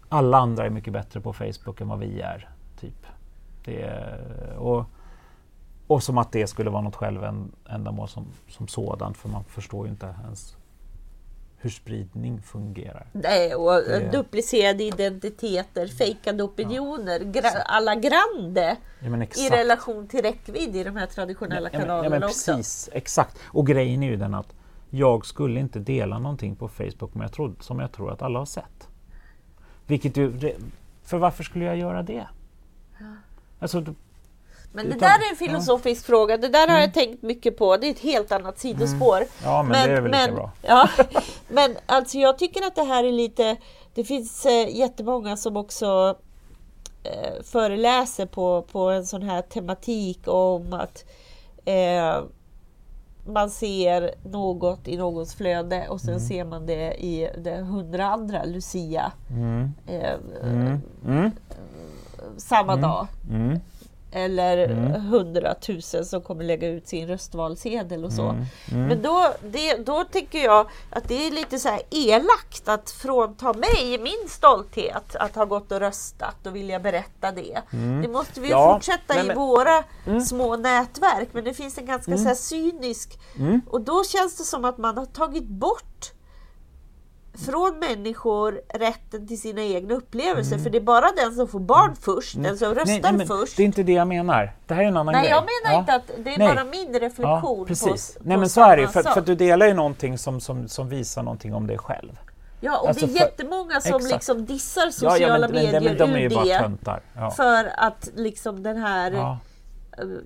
[0.09, 2.49] alla andra är mycket bättre på Facebook än vad vi är.
[2.79, 3.05] Typ.
[3.65, 4.85] Det är, och,
[5.87, 9.91] och som att det skulle vara något självändamål som, som sådant, för man förstår ju
[9.91, 10.55] inte ens
[11.61, 13.07] hur spridning fungerar.
[13.11, 19.07] Nej, och Det- duplicerade identiteter, fejkade opinioner, gra- alla grande Ja,
[19.37, 22.55] i relation till räckvidd i de här traditionella ja, kanalerna ja, men också.
[22.55, 23.37] precis, exakt.
[23.45, 24.53] Och grejen är ju den att
[24.89, 28.39] jag skulle inte dela någonting på Facebook men jag trodde, som jag tror att alla
[28.39, 28.87] har sett.
[29.87, 30.53] Vilket ju,
[31.03, 32.27] för varför skulle jag göra det?
[33.59, 33.77] Alltså,
[34.71, 36.37] Men det Utan- där är en filosofisk fråga.
[36.37, 36.81] Det där har Mm.
[36.81, 37.77] jag tänkt mycket på.
[37.77, 39.23] Det är ett helt annat sidospår.
[39.43, 40.51] Ja, men, det är väl lika men, bra.
[40.61, 40.89] Ja,
[41.49, 43.55] men alltså jag tycker att det här är lite...
[43.93, 46.15] Det finns eh, jättemånga som också
[47.03, 51.05] eh, föreläser på, på en sån här tematik om att
[51.65, 52.23] eh,
[53.27, 58.43] man ser något i någons flöde och sen ser man det i det hundra andra
[58.43, 59.71] Lucia Mm.
[59.87, 60.13] eh,
[61.05, 61.31] Mm.
[62.29, 62.39] Mm.
[62.39, 63.07] samma dag.
[63.29, 63.59] Mm.
[64.11, 65.01] Eller Mm.
[65.01, 68.29] hundratusen som kommer lägga ut sin röstvalsedel och så.
[68.29, 68.45] Mm.
[68.71, 68.87] Mm.
[68.87, 73.53] Men då, det, då tycker jag att det är lite så här elakt att frånta
[73.53, 77.61] mig min stolthet att ha gått och röstat och vilja berätta det.
[78.01, 80.21] Det måste vi Ja, fortsätta nej, i men- våra Mm.
[80.21, 81.29] små nätverk.
[81.31, 83.19] Men det finns en ganska så cynisk...
[83.39, 83.61] Mm.
[83.67, 86.11] Och då känns det som att man har tagit bort
[87.45, 90.57] från människor rätten till sina egna upplevelser.
[90.57, 93.01] För det är bara den som får barn först, den som röstar Mm.
[93.01, 93.57] Nej, nej, men först.
[93.57, 94.53] Det är inte det jag menar.
[94.67, 95.31] Det här är en annan Nej, grej.
[95.31, 95.79] jag menar Ja.
[95.79, 96.47] inte att det är Nej.
[96.55, 98.13] bara min reflektion Ja, precis.
[98.17, 100.89] på, Nej, men så är det För, för du delar ju någonting som, som, som
[100.89, 102.19] visar någonting om dig själv.
[102.61, 104.13] Ja, och Alltså det är för- jättemånga som exakt.
[104.13, 106.99] liksom dissar Ja, sociala ja, men, medier men, men de ur det.
[107.15, 107.31] Ja.
[107.31, 109.37] För att liksom den här, Ja.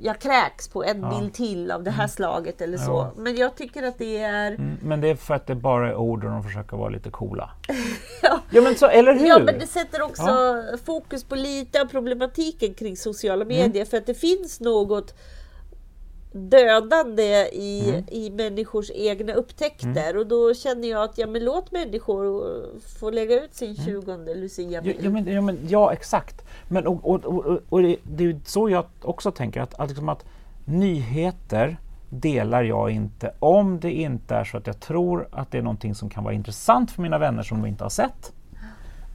[0.02, 1.08] Jag kräks på en Ja.
[1.08, 1.20] Mm.
[1.20, 2.92] bild till av det här slaget eller så.
[2.92, 3.12] Ja.
[3.18, 4.52] Men jag tycker att det är...
[4.52, 7.10] Mm, Men det är för att det bara är ord och de försöker vara lite
[7.10, 7.50] coola.
[8.22, 8.40] Ja.
[8.50, 9.28] Ja men så, eller hur?
[9.28, 13.58] Ja, men det sätter också fokus på lite av problematiken kring sociala Mm.
[13.58, 13.86] medier.
[13.86, 15.14] För att det finns något
[16.34, 18.04] dödande i, Mm.
[18.12, 20.18] i människors egna upptäckter.
[20.18, 22.44] Och då känner jag att ja, men låt människor
[23.00, 24.96] få lägga ut sin 20 lucia Mm.
[24.98, 26.46] Ja, ja, men, ja, men, ja exakt.
[26.68, 30.10] Men, och, och, och, och det, det är så jag också tänker att, att, liksom
[30.10, 30.26] att
[30.66, 31.78] nyheter
[32.10, 35.96] delar jag inte om det inte är så att jag tror att det är någonting
[35.96, 38.34] som kan vara intressant för mina vänner som de inte har sett.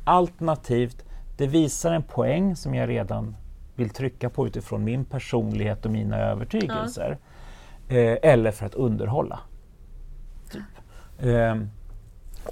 [0.04, 1.04] Alternativt,
[1.36, 3.36] det visar en poäng som jag redan
[3.78, 7.18] vill trycka på utifrån min personlighet och mina övertygelser.
[7.88, 9.40] Eh, eller för att underhålla.
[10.52, 10.62] Typ.
[11.20, 11.68] Ehm,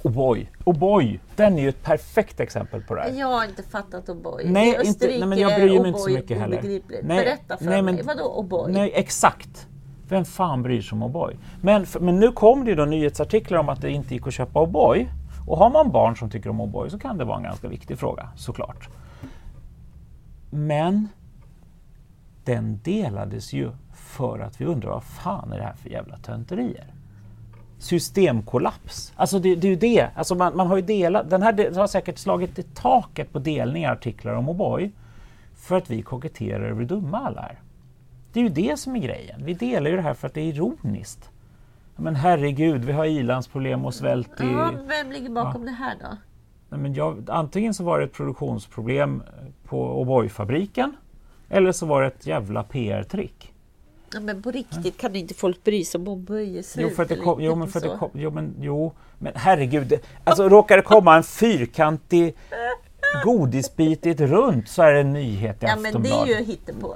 [0.03, 3.09] O'boy, O'boy, den är ju ett perfekt exempel på det här.
[3.19, 4.41] Jag har inte fattat O'boy.
[4.51, 6.61] Nej, I inte- nej, men jag bryr mig inte så mycket heller.
[6.63, 8.03] Nej, Berätta för nej, men- mig.
[8.03, 8.71] Vadå O'boy?
[8.71, 9.67] Nej, exakt.
[10.09, 11.37] Vem fan bryr sig om O'boy?
[11.61, 14.59] Men, men nu kom det ju då nyhetsartiklar om att det inte gick att köpa
[14.59, 15.07] O'boy.
[15.47, 17.99] Och har man barn som tycker om O'boy så kan det vara en ganska viktig
[17.99, 18.89] fråga, såklart.
[20.49, 21.09] Men
[22.43, 26.93] den delades ju för att vi undrar vad fan är det här för jävla tönterier?
[27.79, 29.13] Systemkollaps.
[29.15, 30.09] Alltså det, det är ju det.
[30.15, 33.39] Alltså man, man har ju delat, den här de- har säkert slagit i taket på
[33.39, 34.91] delningar artiklar om O'boy
[35.55, 37.59] för att vi koketterar över hur dumma alla är.
[38.33, 39.45] Det är ju det som är grejen.
[39.45, 41.29] Vi delar ju det här för att det är ironiskt.
[41.95, 44.43] Men herregud, vi har ilandsproblem och svält i...
[44.43, 46.17] Ja, vem ligger bakom det här då?
[46.69, 49.23] Nej, men jag, antingen så var det ett produktionsproblem
[49.63, 50.93] på O'boy-fabriken
[51.49, 53.53] eller så var det ett jävla PR-trick.
[54.13, 57.15] Ja, men på riktigt kan inte folk bry sig om slut Jo, för att det
[57.15, 59.99] kom, jo, men för att det kom, jo, men, jo, men herregud.
[60.23, 62.35] Alltså råkar det komma en fyrkantig
[63.23, 66.39] godisbit i ett runt så är det en nyhet i Ja men det är Aftonbladet.
[66.39, 66.95] ju hittepå.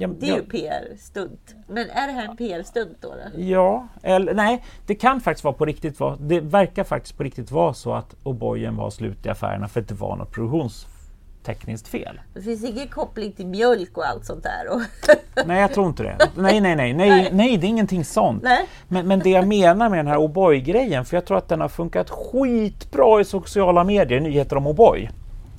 [0.00, 1.54] Ja, Det är ja, ju PR-stunt.
[1.66, 3.08] Men är det här en PR-stunt då?
[3.08, 3.40] då?
[3.40, 7.50] Ja, eller nej, det kan faktiskt vara på riktigt vara, det verkar faktiskt på riktigt
[7.50, 12.20] vara så att O'boyen var slut i affärerna för att det var något produktionstekniskt fel.
[12.34, 14.74] Det finns ingen koppling till mjölk och allt sånt där.
[14.74, 14.80] Och
[15.46, 16.18] Nej, jag tror inte det.
[16.34, 18.42] Nej, nej, nej, nej, nej det är ingenting sånt.
[18.42, 18.66] Nej.
[18.88, 21.68] Men, men det jag menar med den här O'boy-grejen, för jag tror att den har
[21.68, 25.08] funkat skitbra i sociala medier, nyheter om O'boy.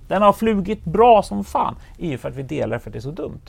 [0.08, 3.00] Den har flugit bra som fan, är ju för att vi delar för att det
[3.00, 3.42] är så dumt.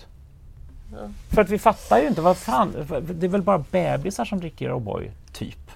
[1.28, 2.72] För att vi fattar ju inte, vad fan,
[3.02, 5.70] det är väl bara bebisar som dricker O'boy, typ.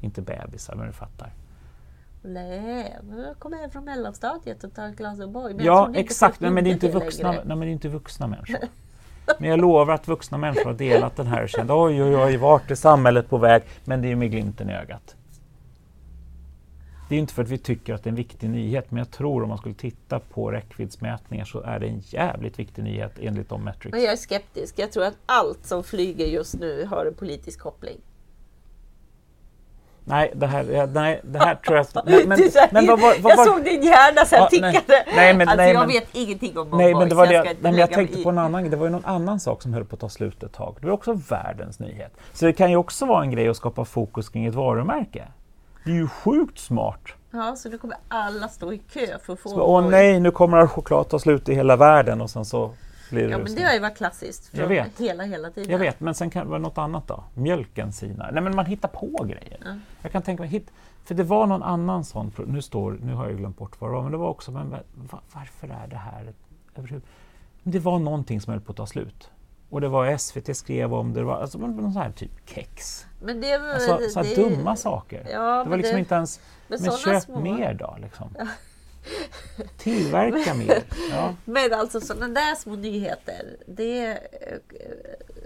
[0.00, 1.32] Inte bebisar, men du fattar.
[2.22, 5.62] Nej, men jag kommer hem från mellanstadiet och tar ett glas O'boy.
[5.62, 8.58] Ja, exakt, men, det är inte vuxna, nej, men det är inte vuxna människor.
[9.38, 12.36] Men jag lovar att vuxna människor har delat den här och känt oj, oj, oj,
[12.36, 13.62] vart är samhället på väg?
[13.84, 15.16] Men det är ju med glimten i ögat.
[17.08, 19.10] Det är inte för att vi tycker att det är en viktig nyhet, men jag
[19.10, 23.48] tror om man skulle titta på räckviddsmätningar så är det en jävligt viktig nyhet enligt
[23.48, 23.92] de metrics.
[23.92, 24.74] Men jag är skeptisk.
[24.78, 27.98] Jag tror att allt som flyger just nu har en politisk koppling.
[30.04, 31.86] Nej, det här, nej, det här tror jag...
[32.06, 32.38] Men, men,
[32.70, 34.72] men vad, vad, vad, jag såg din hjärna så här Ja, nej.
[34.72, 35.04] tickade.
[35.16, 37.46] Nej, men- alltså, nej, jag men- vet ingenting om Nej, men det var det, jag
[37.46, 39.72] jag, nej, men jag tänkte på en annan Det var ju någon annan sak som
[39.72, 40.76] höll på att ta slut ett tag.
[40.80, 42.12] Det var också världens nyhet.
[42.32, 45.24] Så det kan ju också vara en grej att skapa fokus kring ett varumärke.
[45.84, 47.00] Det är ju sjukt smart.
[47.30, 50.30] Ja, så nu kommer alla stå i kö för att få Så, Åh nej, nu
[50.30, 52.74] kommer all choklad ta slut i hela världen och sen så
[53.10, 55.00] blir det Ja, men det har ju varit klassiskt Jag vet.
[55.00, 55.70] hela, hela tiden.
[55.70, 57.24] Jag vet, men sen kan det vara något annat då.
[57.34, 58.32] Mjölken sinar.
[58.32, 59.58] Nej men man hittar på grejer.
[59.64, 59.70] Ja.
[60.02, 60.70] Jag kan tänka mig, hit,
[61.04, 63.94] för det var någon annan sån, nu, står, nu har jag glömt bort vad det
[63.94, 66.32] var, men det var också, men va, varför är det här
[67.62, 69.30] Det var någonting som höll på att ta slut.
[69.70, 73.06] Och det var SVT skrev om det, det var alltså, någon sån här typ kex.
[73.22, 75.26] Men det, Alltså, så här det, dumma saker.
[75.32, 78.34] Ja, det var men liksom det- inte ens, men men, köp små- mer då liksom.
[79.76, 80.82] Tillverka mer.
[81.10, 81.34] Ja.
[81.44, 84.16] Men alltså sådana där små nyheter, det eh,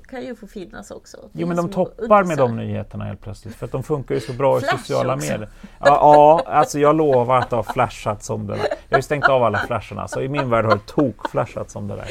[0.09, 1.17] kan ju få finnas också.
[1.33, 4.21] Det Jo men de toppar med de nyheterna helt plötsligt för att de funkar ju
[4.21, 5.27] så bra i Flash sociala också.
[5.31, 5.49] medier.
[5.63, 8.63] Ja, ja, alltså jag lovar att det har flashat som det där.
[8.89, 11.89] Jag har ju stängt av alla flasharna så i min värld har det tok-flashat som
[11.89, 12.09] det där.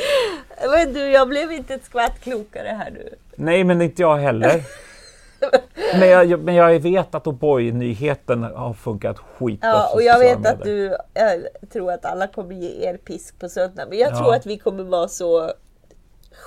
[0.72, 3.10] Men du, jag blev inte ett skvatt klokare här nu.
[3.36, 4.62] Nej men inte jag heller.
[6.00, 10.64] Men jag, men jag vet att O'boy-nyheten har funkat skitbra Ja, och jag vet att
[10.64, 13.86] du jag tror att alla kommer ge er pisk på söndag.
[13.90, 14.18] Men jag Ja.
[14.18, 15.52] tror att vi kommer vara så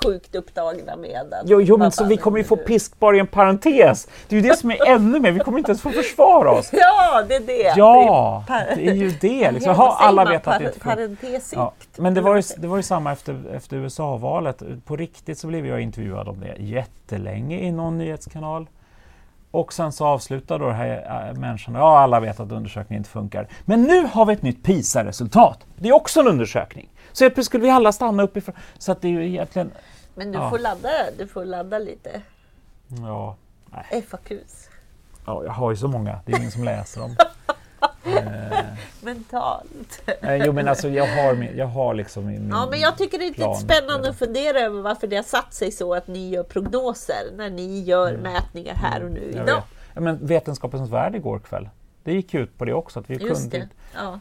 [0.03, 1.43] sjukt upptagna med att...
[1.49, 4.09] Jo, jo men så vi kommer ju få pisk bara i en parentes.
[4.29, 6.71] Det är ju det som är ännu mer, vi kommer inte ens få försvara oss.
[6.73, 7.73] Ja, det är det!
[7.77, 9.51] Ja, Det är det är ju det.
[9.51, 9.75] Liksom.
[9.75, 10.97] Säger alla vet att det inte funkar.
[10.97, 11.53] Parentesikt.
[11.57, 14.63] Ja, men det var, ju, det var ju samma efter, efter USA-valet.
[14.85, 18.67] På riktigt så blev jag intervjuad om det jättelänge i någon nyhetskanal.
[19.51, 23.11] Och sen så avslutar då det här äh, människan, ja alla vet att undersökningen inte
[23.11, 23.49] funkar.
[23.65, 25.59] Men nu har vi ett nytt PISA-resultat.
[25.77, 26.89] Det är också en undersökning.
[27.15, 28.55] Så helt plötsligt skulle vi alla stanna uppifrån.
[28.79, 29.73] Så att det är ju egentligen,
[30.15, 30.51] Men du Ja.
[30.51, 30.89] får ladda,
[31.19, 32.21] du får ladda lite.
[32.89, 33.37] ja,
[33.91, 34.03] nej.
[34.09, 34.69] FAQs.
[35.27, 37.17] ja, jag har ju så många, det är ingen som läser dem.
[38.05, 38.59] eh,
[39.03, 40.03] Mentalt.
[40.23, 43.19] nej, jo men alltså jag har, min, jag har liksom min, Ja, men jag tycker
[43.19, 46.29] det är lite spännande att fundera över varför det har satt sig så att ni
[46.31, 49.37] gör prognoser när ni gör mätningar här och nu Mm.
[49.37, 49.55] Jag idag.
[49.57, 49.65] vet.
[49.95, 51.69] Ja, men Vetenskapens värld igår kväll,
[52.05, 53.01] det gick ut på det också.
[53.01, 53.69] Att vi Just kunde det.
[53.95, 54.19] Ja.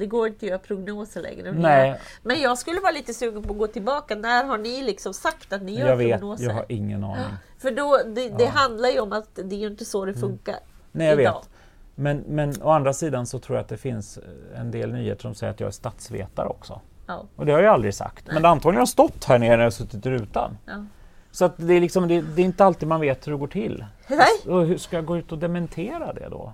[0.00, 1.52] Det går inte att göra prognoser längre.
[1.52, 2.00] Nej.
[2.22, 4.14] Men jag skulle vara lite sugen på att gå tillbaka.
[4.16, 6.44] När har ni liksom sagt att ni gör Jag vet, prognoser?
[6.44, 7.24] jag har ingen aning.
[7.58, 8.50] För då, det, det Ja.
[8.50, 10.56] handlar ju om att det är inte så det funkar.
[10.92, 11.32] Nej, jag idag.
[11.34, 11.50] vet.
[11.94, 15.22] Men, men å andra sidan så tror jag att det finns eh, en del nyheter
[15.22, 16.80] som säger att jag är statsvetare också.
[17.06, 17.24] Ja.
[17.36, 18.26] Och det har jag aldrig sagt.
[18.26, 20.58] Men antagligen har jag stått här nere när jag suttit i rutan.
[20.66, 20.84] Ja.
[21.32, 23.46] Så att det, är liksom, det, det är inte alltid man vet hur det går
[23.46, 23.84] till.
[24.08, 24.54] Nej.
[24.54, 26.52] Och hur ska jag gå ut och dementera det då?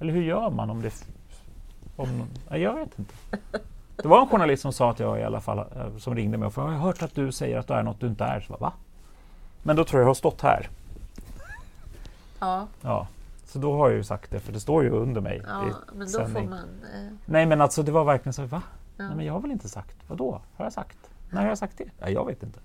[0.00, 0.90] Eller hur gör man om det...
[1.98, 3.14] Om, jag vet inte.
[3.96, 6.46] Det var en journalist som sa att jag i alla fall, eh, som ringde mig
[6.46, 8.40] och frågade, jag har hört att du säger att du är något du inte är.
[8.40, 8.72] Så bara, va?
[9.62, 10.68] Men då tror jag jag har stått här.
[12.40, 13.06] Ja, Ja.
[13.44, 15.98] Så då har jag ju sagt det, för det står ju under mig ja men
[15.98, 16.50] då får sändning.
[16.50, 16.58] man...
[16.58, 18.62] Eh, Nej men alltså det var verkligen så, va?
[18.96, 19.04] Ja.
[19.06, 20.40] Nej men jag har väl inte sagt, vadå?
[20.56, 20.98] Har jag sagt?
[21.30, 21.84] När har jag sagt det?
[22.00, 22.60] Nej, jag vet inte.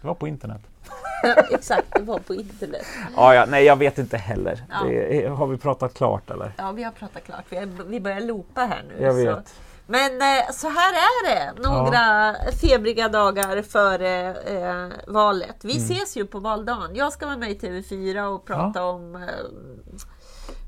[0.00, 0.60] Det var på internet.
[1.50, 2.86] exakt, det var på internet.
[3.16, 4.64] Ja, ja, nej jag vet inte heller.
[4.70, 4.84] Ja.
[4.88, 6.52] Det har vi pratat klart eller?
[6.58, 7.44] Ja, vi har pratat klart.
[7.48, 9.04] Vi, vi börjar loopa här nu.
[9.04, 9.24] Jag så.
[9.24, 9.54] vet.
[9.90, 15.56] Men eh, så här är det, några febriga dagar före eh, valet.
[15.62, 15.84] Vi Mm.
[15.84, 16.90] ses ju på valdagen.
[16.94, 19.20] Jag ska vara med i TV4 och prata om eh,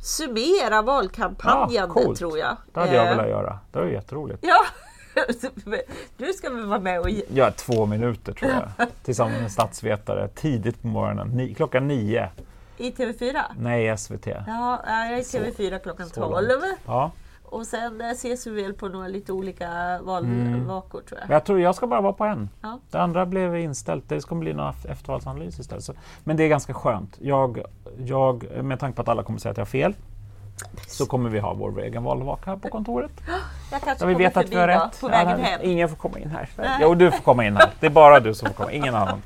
[0.02, 2.56] summera valkampanjen Ja, tror jag.
[2.72, 3.58] Det hade jag Eh, velat göra.
[3.72, 4.38] Det var jätteroligt.
[4.42, 4.64] Ja,
[6.16, 8.88] du ska väl vara med och Ja, två minuter tror jag.
[9.02, 11.28] Tillsammans med statsvetare tidigt på morgonen.
[11.28, 12.28] Ni, klockan nio.
[12.76, 13.40] i TV4.
[13.58, 14.26] Nej, SVT.
[14.26, 16.48] Ja, jag är i Så- TV4 klockan så 12.
[16.48, 16.64] långt.
[16.86, 17.10] Ja.
[17.44, 20.04] Och sen eh, ses vi väl på några lite olika Mm.
[20.04, 21.30] valvakor tror jag.
[21.30, 22.48] Jag tror jag ska bara vara på en.
[22.60, 22.78] Ja.
[22.90, 24.08] Det andra blev inställt.
[24.08, 25.84] Det ska bli någon eftervalsanalys istället.
[25.84, 25.92] Så,
[26.24, 27.16] men det är ganska skönt.
[27.20, 27.62] Jag,
[27.98, 29.94] jag, med tanke på att alla kommer säga att jag har fel
[30.88, 33.10] så kommer vi ha vår egen valvaka här på kontoret.
[33.72, 35.00] Jag Där vi vet att vi har då, rätt.
[35.00, 35.60] på Ja, vägen nej, hem.
[35.62, 36.48] Ingen får komma in här.
[36.56, 36.78] Nej.
[36.82, 37.70] Jo, du får komma in här.
[37.80, 39.22] Det är bara du som får komma, ingen annan.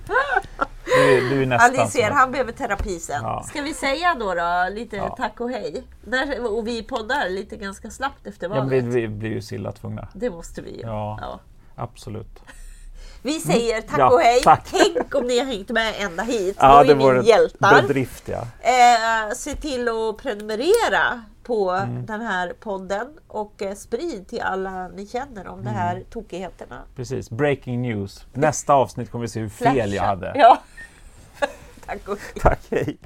[0.84, 3.22] Du, du är Ja, nästan ni ser, han behöver terapi sen.
[3.22, 3.42] Ja.
[3.42, 5.14] Ska vi säga då, då lite Ja.
[5.16, 5.82] tack och hej?
[6.04, 8.72] När, och vi poddar lite ganska slappt efter Ja, valet.
[8.84, 10.08] vi, vi blir ju Silla tvungna.
[10.14, 10.80] Det måste vi ju.
[10.82, 11.18] Ja.
[11.20, 11.38] Ja.
[11.74, 12.42] Absolut.
[13.24, 14.40] Vi säger tack Ja, och hej.
[14.42, 14.68] tack.
[14.70, 16.56] Tänk om ni har hängt med ända hit.
[16.60, 17.82] Ja, då är det ni vore hjältar.
[17.82, 18.46] bedrift ja.
[18.60, 22.06] Eh, se till att prenumerera på Mm.
[22.06, 26.04] den här podden och eh, sprid till alla ni känner om de här Mm.
[26.10, 26.82] tokigheterna.
[26.96, 27.30] Precis.
[27.30, 28.26] Breaking news.
[28.32, 30.06] Nästa avsnitt kommer vi se hur fel jag Flasha.
[30.06, 30.32] hade.
[30.34, 30.58] Ja.
[31.86, 32.42] tack och hej.
[32.42, 32.98] Tack, hej.